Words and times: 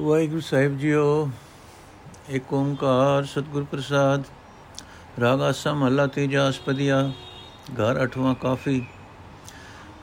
ਵਾਹਿਗੁਰੂ 0.00 0.40
ਸਾਹਿਬ 0.40 0.76
JIO 0.78 1.28
ਏਕ 2.30 2.52
ਓੰਕਾਰ 2.52 3.24
ਸਤਿਗੁਰ 3.24 3.64
ਪ੍ਰਸਾਦ, 3.70 4.22
ਰਾਗ 5.20 5.40
ਆਸਾ 5.42 5.72
ਮਹਲਾ 5.74 6.06
ਤੀਜਾ 6.06 6.48
ਅਸਪਦੀਆ 6.48 7.00
ਘਰ 7.78 8.02
ਅਠਵਾਂ 8.04 8.34
ਕਾਫੀ। 8.34 8.82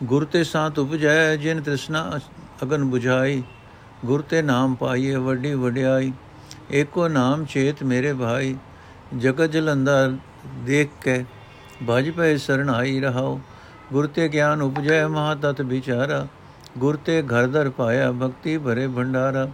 ਗੁਰ 0.04 0.26
ਤੇ 0.26 0.44
ਸਾਥ 0.44 0.80
ਉਪਜੈ, 0.80 1.36
ਜਿਨ 1.36 1.62
ਤ੍ਰਿਸ਼ਨਾ 1.62 2.20
ਅਗਨ 2.64 2.84
부ਝਾਈ 2.92 3.42
ਗੁਰ 4.06 4.22
ਤੇ 4.22 4.42
ਨਾਮ 4.42 4.76
ਪਾਈਏ 4.76 5.16
ਵੱਡੀ 5.18 5.54
ਵਡਿਆਈ, 5.56 6.12
ਏਕੋ 6.72 7.08
ਨਾਮ 7.08 7.46
ਚੇਤ 7.46 7.84
ਮੇਰੇ 7.84 8.14
ਭਾਈ, 8.14 8.56
ਜਗਤ 9.18 9.52
ਜਲੰਧਰ 9.52 10.18
ਦੇਖ 10.66 10.90
ਕੇ 11.02 11.24
ਭਜ 11.88 12.10
ਪਏ 12.10 12.38
ਸਰਣ 12.38 12.70
ਆਈ 12.70 13.00
ਰਹਾਓ। 13.00 13.40
ਗੁਰ 13.92 14.08
ਤੇ 14.08 14.28
ਗਿਆਨ 14.30 14.62
ਉਪਜੈ 14.62 15.08
ਮਹਾ 15.08 15.36
ਤਤ 15.36 15.62
ਵਿਚਾਰਾ, 15.64 16.28
ਗੁਰ 16.78 16.98
ਤੇ 17.06 17.22
ਘਰ 17.24 17.48
ਦਰ 17.48 17.70
ਪਾਇਆ 17.70 18.12
ਭਗਤੀ 18.12 18.58
ਭਰੇ 18.58 18.88
ਭੰਡਾਰਾ। 18.88 19.48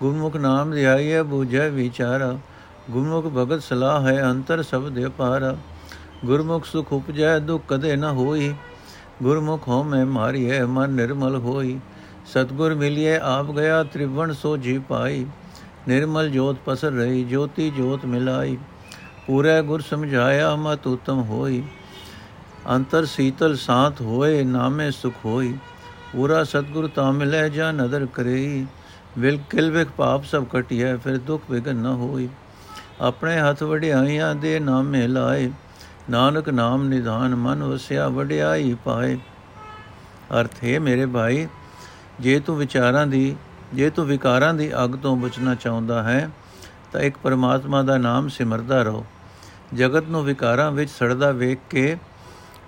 ਗੁਰਮੁਖ 0.00 0.36
ਨਾਮ 0.36 0.70
ਧਿਆਈਐ 0.70 1.22
ਬੂਝੈ 1.22 1.68
ਵਿਚਾਰਾ। 1.70 2.38
ਗੁਰਮੁਖ 2.90 3.26
ਭਗਤ 3.26 3.62
ਸਲਾਹ 3.62 4.06
ਹੈ, 4.06 4.22
ਅੰਤਰ 4.30 4.62
ਸਬਦ 4.62 5.06
ਅਪਾਰਾ 5.06 5.56
ਗੁਰਮੁਖ 6.24 6.64
ਸੁਖ 6.64 6.92
ਉਪਜੈ, 6.92 7.38
ਦੁਖ 7.38 7.62
ਕਦੇ 7.68 7.96
ਨ 7.96 8.04
ਹੋਈ। 8.04 8.54
ਗੁਰਮੁਖ 9.22 9.68
ਹੋ 9.68 9.82
ਮੈਂ 9.82 10.06
ਮਾਰੀਐ, 10.06 10.64
ਮਨ 10.64 10.90
ਨਿਰਮਲ 10.90 11.36
ਹੋਈ। 11.36 11.80
ਸਤਗੁਰ 12.26 12.74
ਮਿਲਿਐ, 12.74 13.18
ਆਪ 13.18 13.50
ਗਿਆ, 13.50 13.82
ਤ੍ਰਿਵਣ 13.82 14.32
ਸੋ 14.32 14.56
ਜੀ 14.56 14.78
ਪਾਈ। 14.78 15.26
ਨਿਰਮਲ 15.88 16.30
ਜੋਤ 16.30 16.56
ਪਸਰ 16.66 16.90
ਰਹੀ, 16.90 17.24
ਜੋਤੀ 17.24 17.70
ਜੋਤ 17.70 18.04
ਮਿਲਾਈ। 18.04 18.58
ਪੂਰੇ 19.26 19.62
ਗੁਰ 19.62 19.80
ਸਮਝਾਇਆ, 19.80 20.56
ਮਤ 20.56 20.86
ਉਤਮ 20.86 21.22
ਹੋਈ। 21.22 21.62
ਅੰਤਰ 22.70 23.04
ਸੀਤਲ 23.04 23.56
ਸਾਥ 23.56 24.00
ਹੋਏ, 24.00 24.44
ਨਾਮੇ 24.44 24.90
ਸੁਖ 24.90 25.14
ਹੋਈ। 25.24 25.54
ਪੂਰਾ 26.12 26.44
ਸਤਗੁਰ 26.44 26.90
ਤਾਂ 26.94 27.12
ਮਿਲੈ, 27.12 27.48
ਜਾਂ 27.48 27.72
ਨਦਰ 27.72 28.06
ਕਰੇਈ। 28.14 28.66
ਵਿਲ 29.18 29.38
ਕਿਲ 29.50 29.70
ਵਿਖ 29.70 29.88
ਪਾਪ 29.88 30.24
ਸਭ 30.24 30.44
ਕਟਿਐ 30.44 30.96
ਫਿਰ 30.96 31.18
ਦੁਖ 31.18 31.42
ਵਿਗਨ 31.50 31.76
ਨ 31.76 31.86
ਹੋਈ 31.86 32.28
ਆਪਣੇ 33.00 33.38
ਹੱਥ 33.40 33.62
ਵਡਿਆਈਆਂ 33.62 34.34
ਦੇ 34.34 34.58
ਨਾਮੇ 34.60 35.06
ਲਾਏ, 35.06 35.50
ਨਾਨਕ 36.10 36.48
ਨਾਮ 36.48 36.84
ਨਿਧਾਨ 36.84 37.34
ਮਨ 37.34 37.62
ਵਸਿਆ 37.62 38.08
ਵਡਿਆਈ 38.08 38.74
ਪਾਏ। 38.84 39.16
ਅਰਥ 40.40 40.62
ਹੈ, 40.64 40.78
ਮੇਰੇ 40.80 41.06
ਭਾਈ, 41.06 41.46
ਜੇ 42.20 42.38
ਤੂੰ 42.40 42.56
ਵਿਚਾਰਾਂ 42.56 43.06
ਦੀ, 43.06 43.36
ਜੇ 43.74 43.90
ਤੂੰ 43.90 44.06
ਵਿਕਾਰਾਂ 44.06 44.52
ਦੀ 44.54 44.70
ਅੱਗ 44.84 44.90
ਤੋਂ 44.90 45.16
ਬਚਣਾ 45.16 45.54
ਚਾਹੁੰਦਾ 45.54 46.02
ਹੈ, 46.02 46.28
ਤਾਂ 46.92 47.00
ਇੱਕ 47.00 47.16
ਪਰਮਾਤਮਾ 47.16 47.82
ਦਾ 47.82 47.98
ਨਾਮ 47.98 48.28
ਸਿਮਰਦਾ 48.28 48.82
ਰਹੋ। 48.82 49.04
ਜਗਤ 49.74 50.08
ਨੂੰ 50.08 50.24
ਵਿਕਾਰਾਂ 50.24 50.70
ਵਿੱਚ 50.72 50.90
ਸੜਦਾ 50.90 51.30
ਵੇਖ 51.30 51.58
ਕੇ 51.70 51.96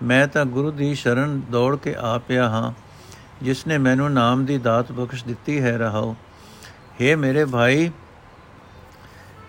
ਮੈਂ 0.02 0.26
ਤਾਂ 0.26 0.44
ਗੁਰੂ 0.44 0.70
ਦੀ 0.70 0.94
ਸ਼ਰਨ 0.94 1.40
ਦੌੜ 1.50 1.76
ਕੇ 1.76 1.94
ਆ 1.98 2.18
ਪਿਆ 2.18 2.48
ਹਾਂ, 2.48 2.72
ਜਿਸ 3.44 3.66
ਨੇ 3.66 3.78
ਮੈਨੂੰ 3.78 4.12
ਨਾਮ 4.12 4.44
ਦੀ 4.44 4.58
ਦਾਤ 4.58 4.92
ਬਖਸ਼ 4.92 5.24
ਦਿੱਤੀ 5.24 5.60
ਹੈ, 5.60 5.76
ਰਹਾਓ। 5.78 6.16
हे 6.99 7.15
ਮੇਰੇ 7.17 7.45
ਭਾਈ 7.45 7.89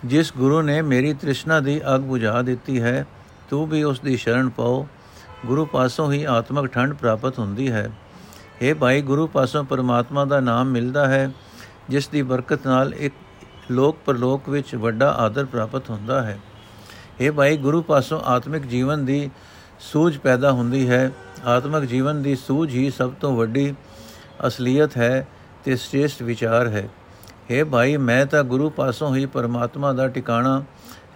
ਜਿਸ 0.04 0.32
ਗੁਰੂ 0.36 0.60
ਨੇ 0.62 0.80
ਮੇਰੀ 0.82 1.12
ਤ੍ਰਿਸ਼ਨਾ 1.14 1.60
ਦੀ 1.60 1.80
ਅਗ 1.94 2.00
ਬੁਝਾ 2.02 2.40
ਦਿੱਤੀ 2.42 2.80
ਹੈ 2.80 3.04
ਤੂੰ 3.50 3.66
ਵੀ 3.68 3.82
ਉਸ 3.82 4.00
ਦੀ 4.00 4.16
ਸ਼ਰਨ 4.16 4.48
ਪਾਓ 4.48 4.86
ਗੁਰੂ 5.46 5.64
ਪਾਸੋਂ 5.66 6.10
ਹੀ 6.12 6.24
ਆਤਮਿਕ 6.28 6.66
ਠੰਡ 6.66 6.94
ਪ੍ਰਾਪਤ 6.94 7.38
ਹੁੰਦੀ 7.38 7.70
ਹੈ 7.70 7.88
हे 8.62 8.74
ਭਾਈ 8.76 9.02
ਗੁਰੂ 9.02 9.26
ਪਾਸੋਂ 9.26 9.64
ਪਰਮਾਤਮਾ 9.64 10.24
ਦਾ 10.24 10.40
ਨਾਮ 10.40 10.70
ਮਿਲਦਾ 10.70 11.06
ਹੈ 11.08 11.30
ਜਿਸ 11.88 12.08
ਦੀ 12.08 12.22
ਬਰਕਤ 12.22 12.66
ਨਾਲ 12.66 12.94
ਇੱਕ 12.94 13.14
ਲੋਕ 13.70 13.96
ਪਰਲੋਕ 14.04 14.48
ਵਿੱਚ 14.48 14.74
ਵੱਡਾ 14.76 15.10
ਆਦਰ 15.18 15.44
ਪ੍ਰਾਪਤ 15.44 15.90
ਹੁੰਦਾ 15.90 16.22
ਹੈ 16.22 16.38
हे 17.20 17.32
ਭਾਈ 17.32 17.56
ਗੁਰੂ 17.58 17.82
ਪਾਸੋਂ 17.82 18.20
ਆਤਮਿਕ 18.26 18.66
ਜੀਵਨ 18.66 19.04
ਦੀ 19.04 19.28
ਸੂਝ 19.82 20.16
ਪੈਦਾ 20.18 20.52
ਹੁੰਦੀ 20.52 20.88
ਹੈ 20.88 21.10
ਆਤਮਿਕ 21.46 21.84
ਜੀਵਨ 21.84 22.22
ਦੀ 22.22 22.34
ਸੂਝ 22.36 22.68
ਹੀ 22.70 22.90
ਸਭ 22.90 23.12
ਤੋਂ 23.20 23.36
ਵੱਡੀ 23.36 23.72
ਅਸਲੀਅਤ 24.46 24.96
ਹੈ 24.96 25.26
ਤੇ 25.64 25.76
ਸ੍ਰੇਸ਼ਟ 25.76 26.22
ਵਿਚਾਰ 26.22 26.68
ਹੈ 26.68 26.88
हे 27.51 27.65
ਭਾਈ, 27.65 27.97
ਮੈਂ 27.97 28.25
ਤਾਂ 28.25 28.43
ਗੁਰੂ 28.43 28.69
ਪਾਸੋਂ 28.69 29.15
ਹੀ 29.15 29.25
ਪਰਮਾਤਮਾ 29.25 29.93
ਦਾ 29.93 30.07
ਟਿਕਾਣਾ 30.07 30.63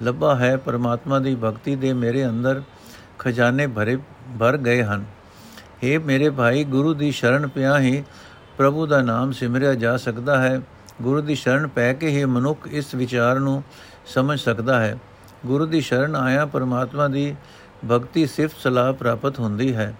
ਲੱਭਾ 0.04 0.36
ਹੈ। 0.36 0.58
ਪਰਮਾਤਮਾ 0.58 1.20
ਦੀ 1.20 1.36
ਭਗਤੀ 1.36 1.76
ਦੇ 1.76 1.94
ਮੇਰੇ 1.94 2.28
ਅੰਦਰ 2.28 2.62
ਖਜ਼ਾਨੇ 3.20 3.68
ਭਰੇ, 3.68 3.98
ਭਰ 4.40 4.58
ਗਏ 4.58 4.84
ਹਨ। 4.84 5.06
हे 5.84 6.02
ਮੇਰੇ 6.02 6.30
ਭਾਈ, 6.30 6.64
ਗੁਰੂ 6.64 6.94
ਦੀ 6.94 7.12
ਸ਼ਰਨ 7.12 7.48
ਪਿਆ 7.48 7.80
ਹੀ 7.80 8.04
ਪ੍ਰਭੂ 8.58 8.86
ਦਾ 8.88 9.02
ਨਾਮ 9.02 9.32
ਸਿਮਰਿਆ 9.32 9.76
ਜਾ 9.76 9.98
ਸਕਦਾ 9.98 10.42
ਹੈ। 10.42 10.62
ਗੁਰੂ 11.02 11.22
ਦੀ 11.22 11.36
ਸ਼ਰਨ 11.36 11.68
ਪੈ 11.68 11.94
ਕੇ 11.94 12.08
ਹੀ 12.08 12.26
ਮਨੁੱਖ 12.26 12.68
ਇਸ 12.72 12.96
ਵਿਚਾਰ 12.96 13.40
ਨੂੰ 13.40 13.64
ਸਮਝ 14.06 14.40
ਸਕਦਾ 14.40 14.80
ਹੈ। 14.80 14.98
ਗੁਰੂ 15.46 15.66
ਦੀ 15.66 15.82
ਸ਼ਰਨ 15.82 16.16
ਆਇਆ 16.16 16.46
ਪਰਮਾਤਮਾ 16.46 17.08
ਦੀ 17.08 17.36
ਭਗਤੀ 17.92 18.26
ਸਿਫਤ 18.26 18.58
ਸਲਾਹ 18.64 18.94
ਪ੍ਰਾਪਤ 18.94 19.40
ਹੁੰਦੀ 19.40 19.76
ਹੈ। 19.76 19.94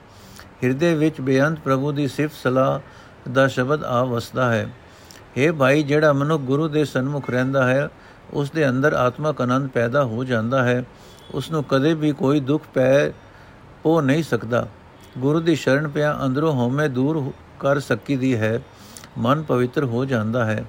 ਹਿਰਦੇ 0.64 0.94
ਵਿੱਚ 0.96 1.22
ਬੇਅੰਤ 1.22 1.60
ਪ੍ਰਭੂ 1.60 1.92
ਦੀ 1.92 2.08
ਸਿਫਤ 2.08 2.36
ਸਲਾਹ 2.44 2.80
ਦਾ 3.32 3.48
ਸ਼ਬਦ 3.48 3.84
ਆ 3.84 4.04
ਵਸਦਾ 4.04 4.54
ਹੈ। 4.54 4.70
हे 5.38 5.54
ਭਾਈ, 5.54 5.84
ਜਿਹੜਾ 5.84 6.14
ਮਨੁੱਖ 6.14 6.44
ਗੁਰੂ 6.44 6.68
ਦੇ 6.68 6.86
ਸਨਮੁਖ 6.86 7.30
ਰਹਿੰਦਾ 7.30 7.68
ਹੈ 7.68 7.90
ਉਸ 8.34 8.52
ਦੇ 8.52 8.70
ਅੰਦਰ 8.70 8.94
ਆਤਮਕ 8.94 9.42
ਆਨੰਦ 9.42 9.70
ਪੈਦਾ 9.70 10.04
ਹੋ 10.04 10.24
ਜਾਂਦਾ 10.24 10.64
ਹੈ। 10.64 10.84
ਉਸ 11.34 11.52
ਨੂੰ 11.52 11.64
ਕਦੇ 11.64 11.94
ਵੀ 11.94 12.12
ਕੋਈ 12.12 12.40
ਦੁੱਖ 12.40 12.64
ਪੈ 12.74 13.10
ਹੋ 13.86 14.02
ਨਹੀਂ 14.02 14.24
ਸਕਦਾ। 14.24 14.68
ਗੁਰੂ 15.18 15.40
ਦੀ 15.40 15.56
ਸ਼ਰਨ 15.56 15.88
ਪਿਆ 15.88 16.20
ਅੰਦਰੋਂ 16.26 16.54
ਹਉਮੈ 16.54 16.88
ਦੂਰ 16.88 17.34
ਕਰ 17.60 17.80
ਸਕੀਦੀ 17.80 18.36
ਹੈ। 18.36 18.60
ਮਨ 19.18 19.44
ਪਵਿੱਤਰ 19.44 19.84
ਹੋ 19.84 20.06
ਜਾਂਦਾ 20.06 20.46
ਹੈ। 20.46 20.66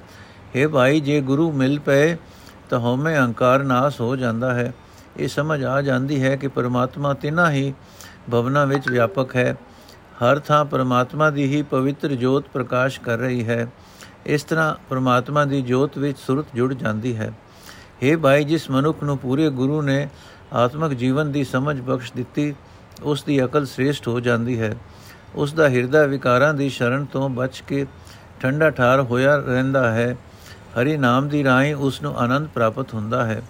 हे 0.56 0.68
ਭਾਈ, 0.68 1.00
ਜੇ 1.00 1.20
ਗੁਰੂ 1.20 1.52
ਮਿਲ 1.52 1.78
ਪਏ, 1.78 2.16
ਤਾਂ 2.70 2.80
ਹਉਮੈ 2.80 3.18
ਅਹੰਕਾਰ 3.18 3.62
ਨਾਸ 3.62 4.00
ਹੋ 4.00 4.16
ਜਾਂਦਾ 4.16 4.54
ਹੈ। 4.54 4.74
ਇਹ 5.16 5.28
ਸਮਝ 5.28 5.64
ਆ 5.64 5.82
ਜਾਂਦੀ 5.82 6.22
ਹੈ 6.22 6.36
ਕਿ 6.36 6.48
ਪਰਮਾਤਮਾ 6.48 7.14
ਤਿਨਾ 7.14 7.50
ਹੀ 7.50 7.74
ਭਵਨਾ 8.30 8.64
ਵਿੱਚ 8.64 8.88
ਵਿਆਪਕ 8.88 9.36
ਹੈ। 9.36 9.56
ਹਰ 10.12 10.38
ਥਾਂ 10.38 10.64
ਪਰਮਾਤਮਾ 10.64 11.30
ਦੀ 11.30 11.56
ਹੀ 11.56 11.62
ਪਵਿੱਤਰ 11.62 12.08
ਜੋਤ 12.08 12.44
ਪ੍ਰਕਾਸ਼ 12.52 13.00
ਕਰ 13.00 13.18
ਰਹੀ 13.18 13.48
ਹੈ। 13.48 13.66
ਇਸ 14.26 14.44
ਤਰ੍ਹਾਂ 14.44 14.74
ਪਰਮਾਤਮਾ 14.90 15.44
ਦੀ 15.44 15.62
ਜੋਤ 15.62 15.98
ਵਿੱਚ 15.98 16.18
ਸੁਰਤ 16.18 16.46
ਜੁੜ 16.54 16.74
ਜਾਂਦੀ 16.74 17.16
ਹੈ। 17.16 17.32
हे 18.02 18.18
ਭਾਈ, 18.18 18.44
ਜਿਸ 18.44 18.70
ਮਨੁੱਖ 18.70 19.02
ਨੂੰ 19.02 19.18
ਪੂਰੇ 19.18 19.50
ਗੁਰੂ 19.50 19.82
ਨੇ 19.82 20.08
ਆਤਮਿਕ 20.52 20.92
ਜੀਵਨ 20.92 21.32
ਦੀ 21.32 21.44
ਸਮਝ 21.44 21.80
ਬਖਸ਼ 21.80 22.12
ਦਿੱਤੀ, 22.16 22.54
ਉਸ 23.02 23.22
ਦੀ 23.22 23.44
ਅਕਲ 23.44 23.66
ਸ੍ਰੇਸ਼ਟ 23.66 24.08
ਹੋ 24.08 24.20
ਜਾਂਦੀ 24.20 24.60
ਹੈ। 24.60 24.76
ਉਸ 25.34 25.52
ਦਾ 25.52 25.68
ਹਿਰਦਾ 25.68 26.06
ਵਿਕਾਰਾਂ 26.06 26.54
ਦੀ 26.54 26.68
ਸ਼ਰਨ 26.68 27.04
ਤੋਂ 27.04 27.28
ਬਚ 27.28 27.62
ਕੇ 27.66 27.86
ਠੰਡਾ 28.40 28.70
ਠਾਰ 28.70 29.00
ਹੋਇਆ 29.00 29.36
ਰਹਿੰਦਾ 29.36 29.92
ਹੈ। 29.92 30.16
ਹਰੀ 30.80 30.96
ਨਾਮ 30.96 31.28
ਦੀ 31.28 31.44
ਰਾਹੀਂ 31.44 31.74
ਉਸ 31.74 32.02
ਨੂੰ 32.02 32.18
ਆਨੰਦ 32.18 32.48
ਪ੍ਰਾਪਤ 32.48 32.94
ਹੁੰਦਾ 32.94 33.26
ਹੈ। 33.26 33.42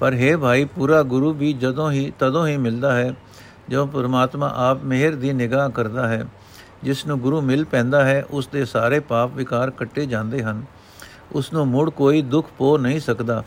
ਪਰ 0.00 0.14
ਹੈ 0.14 0.36
ਭਾਈ, 0.36 0.64
ਪੂਰਾ 0.64 1.02
ਗੁਰੂ 1.02 1.32
ਵੀ 1.32 1.52
ਜਦੋਂ 1.52 1.90
ਹੀ, 1.90 2.12
ਤਦੋਂ 2.18 2.46
ਹੀ 2.46 2.56
ਮਿਲਦਾ 2.56 2.96
ਹੈ 2.96 3.14
ਜਦੋਂ 3.68 3.86
ਪਰਮਾਤਮਾ 3.86 4.52
ਆਪ 4.56 4.84
ਮਿਹਰ 4.84 5.14
ਦੀ 5.14 5.32
ਨਿਗਾਹ 5.32 5.70
ਕਰਦਾ 5.70 6.08
ਹੈ। 6.08 6.26
ਜਿਸ 6.82 7.06
ਨੂੰ 7.06 7.20
ਗੁਰੂ 7.20 7.40
ਮਿਲ 7.40 7.64
ਪੈਂਦਾ 7.64 8.04
ਹੈ 8.04 8.24
ਉਸ 8.30 8.46
ਦੇ 8.46 8.64
ਸਾਰੇ 8.64 9.00
ਪਾਪ 9.00 9.30
ਵਿਕਾਰ 9.34 9.70
ਕੱਟੇ 9.70 10.06
ਜਾਂਦੇ 10.06 10.42
ਹਨ। 10.42 10.64
ਉਸ 11.32 11.52
ਨੂੰ 11.52 11.66
ਮੁੜ 11.66 11.90
ਕੋਈ 11.90 12.22
ਦੁੱਖ 12.22 12.48
ਪੋ 12.58 12.78
ਨਹੀਂ 12.78 13.00
ਸਕਦਾ। 13.00 13.44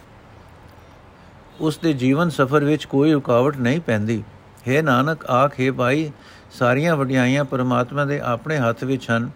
ਉਸ 1.60 1.78
ਦੇ 1.78 1.94
ਜੀਵਨ 1.94 2.30
ਸਫਰ 2.30 2.64
ਵਿੱਚ 2.64 2.86
ਕੋਈ 2.86 3.14
ਰੁਕਾਵਟ 3.14 3.58
ਨਹੀਂ 3.58 3.80
ਪੈਂਦੀ। 3.80 4.24
ਹੈ 4.68 4.82
ਨਾਨਕ, 4.82 5.26
ਆਖੇ 5.26 5.72
ਭਾਈ, 5.72 6.12
ਸਾਰੀਆਂ 6.52 6.96
ਵਡਿਆਈਆਂ 6.96 7.46
ਪਰਮਾਤਮਾ 7.46 8.06
ਦੇ 8.06 8.20
ਆਪਣੇ 8.20 8.58
ਹੱਥ 8.58 8.84
ਵਿੱਚ 8.84 9.12
ਹਨ। 9.12 9.32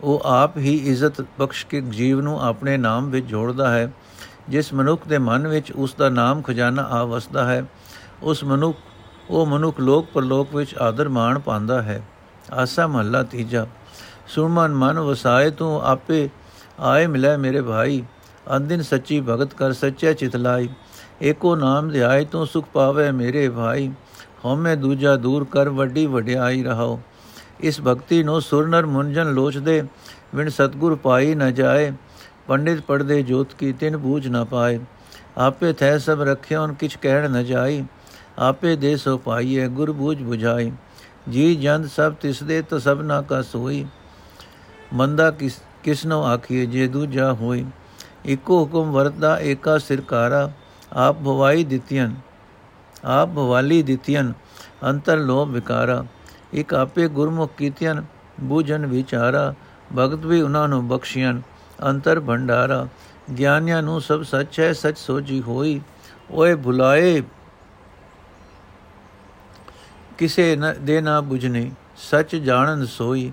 ਉਹ 0.00 0.22
ਆਪ 0.24 0.56
ਹੀ 0.56 0.76
ਇੱਜ਼ਤ 0.76 1.20
ਬਖਸ਼ 1.20 1.66
ਕੇ 1.66 1.80
ਜੀਵ 1.80 2.20
ਨੂੰ 2.20 2.42
ਆਪਣੇ 2.42 2.76
ਨਾਮ 2.76 3.10
ਵਿੱਚ 3.10 3.26
ਜੋੜਦਾ 3.26 3.70
ਹੈ। 3.70 3.92
ਜਿਸ 4.48 4.74
ਮਨੁੱਖ 4.74 5.08
ਦੇ 5.08 5.18
ਮਨ 5.18 5.48
ਵਿੱਚ 5.48 5.72
ਉਸ 5.72 5.94
ਦਾ 5.94 6.08
ਨਾਮ 6.08 6.42
ਖਜ਼ਾਨਾ 6.42 6.82
ਆ 6.82 7.04
ਵਸਦਾ 7.04 7.44
ਹੈ, 7.44 7.64
ਉਸ 8.22 8.44
ਮਨੁੱਖ, 8.44 8.78
ਉਹ 9.30 9.46
ਮਨੁੱਖ 9.46 9.80
ਲੋਕ 9.80 10.06
ਪਰਲੋਕ 10.14 10.54
ਵਿੱਚ 10.54 10.74
ਆਦਰ 10.74 11.08
ਮਾਣ 11.08 11.38
ਪਾਉਂਦਾ 11.38 11.82
ਹੈ। 11.82 12.02
ਆਸਾ 12.52 12.86
ਮਹੱਲਾ 12.86 13.22
ਤੀਜਾ। 13.22 13.66
ਸੁਰਮਨ 14.26 14.74
ਮਨ 14.74 14.98
ਵਸਾਏ 14.98 15.50
ਤੂੰ 15.50 15.82
ਆਪੇ, 15.82 16.28
ਆਏ 16.80 17.06
ਮਿਲੇ 17.06 17.36
ਮੇਰੇ 17.36 17.62
ਭਾਈ। 17.62 18.04
ਅੰਦਿਨ 18.56 18.82
ਸੱਚੀ 18.82 19.20
ਭਗਤ 19.20 19.54
ਕਰ 19.54 19.72
ਸੱਚੇ 19.72 20.14
ਚਿਤ 20.14 20.36
ਲਾਈ। 20.36 20.68
ਏਕੋ 21.22 21.56
ਨਾਮ 21.56 21.90
ਧਿਆਏ 21.90 22.24
ਤੂੰ 22.24 22.46
ਸੁਖ 22.46 22.66
ਪਾਵੇ 22.72 23.10
ਮੇਰੇ 23.10 23.48
ਭਾਈ। 23.48 23.92
ਹਉਮੈ 24.44 24.74
ਦੂਜਾ 24.74 25.16
ਦੂਰ 25.16 25.46
ਕਰ 25.50 25.68
ਵੱਡੀ 25.68 26.06
ਵਡਿਆਈ 26.06 26.62
ਰਹਾਓ। 26.62 27.00
ਇਸ 27.60 27.80
ਭਗਤੀ 27.80 28.22
ਨੂੰ 28.22 28.40
ਸੁਰਨਰ 28.42 28.86
ਮੁੰਜਨ 28.86 29.32
ਲੋਚਦੇ 29.32 29.82
ਵਿਣ 30.34 30.48
ਸਤਗੁਰ 30.48 30.94
ਪਾਈ 30.94 31.34
ਨ 31.34 31.54
ਜਾਏ। 31.54 31.92
ਪੰਡਿਤ 32.46 32.80
ਪੜਦੇ 32.80 33.22
ਜੋਤ 33.22 33.54
ਕੀ 33.54 33.72
ਤਿਨ 33.72 33.96
ਬੂਝ 33.96 34.28
ਨ 34.28 34.44
ਪਾਏ। 34.44 34.80
ਆਪੇ 35.38 35.72
ਥੈ 35.72 35.98
ਸਭ 35.98 36.22
ਰਖਿਓਨ 36.22 36.72
ਕਿਛ 36.72 36.96
ਕਹਿਣ 36.96 37.30
ਨ 37.30 37.44
ਜਾਈ। 37.44 37.84
ਆਪੇ 38.38 38.76
ਦੇ 38.76 38.96
ਸੋ 38.96 39.18
ਪਾਈਏ 39.18 39.68
ਗੁਰ 39.68 39.92
ਬੂਝ 39.92 40.22
부ਝਾਈ 40.22 40.72
ਜੀ 41.30 41.56
ਜੰਦ 41.56 41.86
ਸਭ 41.86 42.14
ਤਿਸਦੇ 42.14 42.62
ਤੋ 42.62 42.78
ਸਭਨਾ 42.78 43.22
ਕਾ 43.22 43.42
ਸੋਈ 43.42 43.86
ਮੰਦਾ 44.92 45.30
ਕਿਸ 45.30 45.60
ਕਿਸਨੋ 45.82 46.22
ਆਖੀਏ 46.22 46.66
ਜੇ 46.66 46.86
ਦੂਜਾ 46.88 47.32
ਹੋਈ। 47.32 47.64
ਇਕੋ 48.26 48.60
ਹੁਕਮ 48.60 48.92
ਵਰਤਦਾ, 48.92 49.40
ਏਕਾ 49.40 49.78
ਸਿਰਕਾਰਾ। 49.78 50.50
ਆਪ 50.92 51.16
ਭਵਾਈ 51.16 51.64
ਦਿੱਤੀਆਂ 51.64 52.10
ਆਪ 53.04 53.28
ਭਵਾਲੀ 53.28 53.82
ਦਿੱਤੀਆਂ, 53.82 54.32
ਅੰਤਰ 54.84 55.16
ਲੋਭ 55.16 55.50
ਵਿਕਾਰਾ। 55.50 56.04
ਇਕ 56.54 56.74
ਆਪੇ 56.74 57.08
ਗੁਰਮੁਖ 57.08 57.52
ਕੀਤੀਆਂ, 57.56 57.94
ਬੂਝਨ 58.40 58.86
ਵਿਚਾਰਾ। 58.86 59.54
ਭਗਤ 59.96 60.26
ਵੀ 60.26 60.40
ਉਹਨਾਂ 60.42 60.68
ਨੂੰ 60.68 60.88
ਬਖਸ਼ੀਆਂ, 60.88 61.40
ਅੰਤਰ 61.84 62.20
ਭੰਡਾਰਾ। 62.20 62.88
ਗਿਆਨਿਆਂ 63.38 63.82
ਨੂੰ 63.82 64.00
ਸਭ 64.00 64.22
ਸੱਚ 64.22 64.60
ਹੈ, 64.60 64.72
ਸੱਚ 64.72 64.98
ਸੋਜੀ 64.98 65.42
ਹੋਈ। 65.42 65.80
ਓਏ 66.30 66.54
ਭੁਲਾਏ 66.54 67.22
ਕਿਸੇ 70.18 70.56
ਦੇ 70.80 71.00
ਨਾ 71.00 71.20
ਬੁਝਨੇ, 71.20 71.70
ਸੱਚ 72.10 72.36
ਜਾਣਨ 72.36 72.86
ਸੋਈ। 72.86 73.32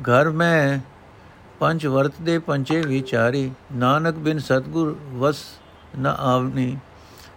ਘਰ 0.00 0.30
ਮੈਂ 0.30 0.78
ਪੰਜ 1.60 1.86
ਵਰਤ 1.86 2.12
ਦੇ 2.22 2.38
ਪੰਚੇ 2.38 2.80
ਵਿਚਾਰੀ 2.82 3.50
ਨਾਨਕ 3.72 4.14
ਬਿਨ 4.14 4.38
ਸਤਗੁਰ 4.38 4.96
ਵਸ 5.12 5.44
ਨ 5.98 6.06
ਆਵਨੀ, 6.06 6.76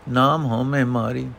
ਨਾਮ 0.10 0.46
ਹਉਮੈ 0.46 0.86
ਮਾਰੀ। 0.86 1.30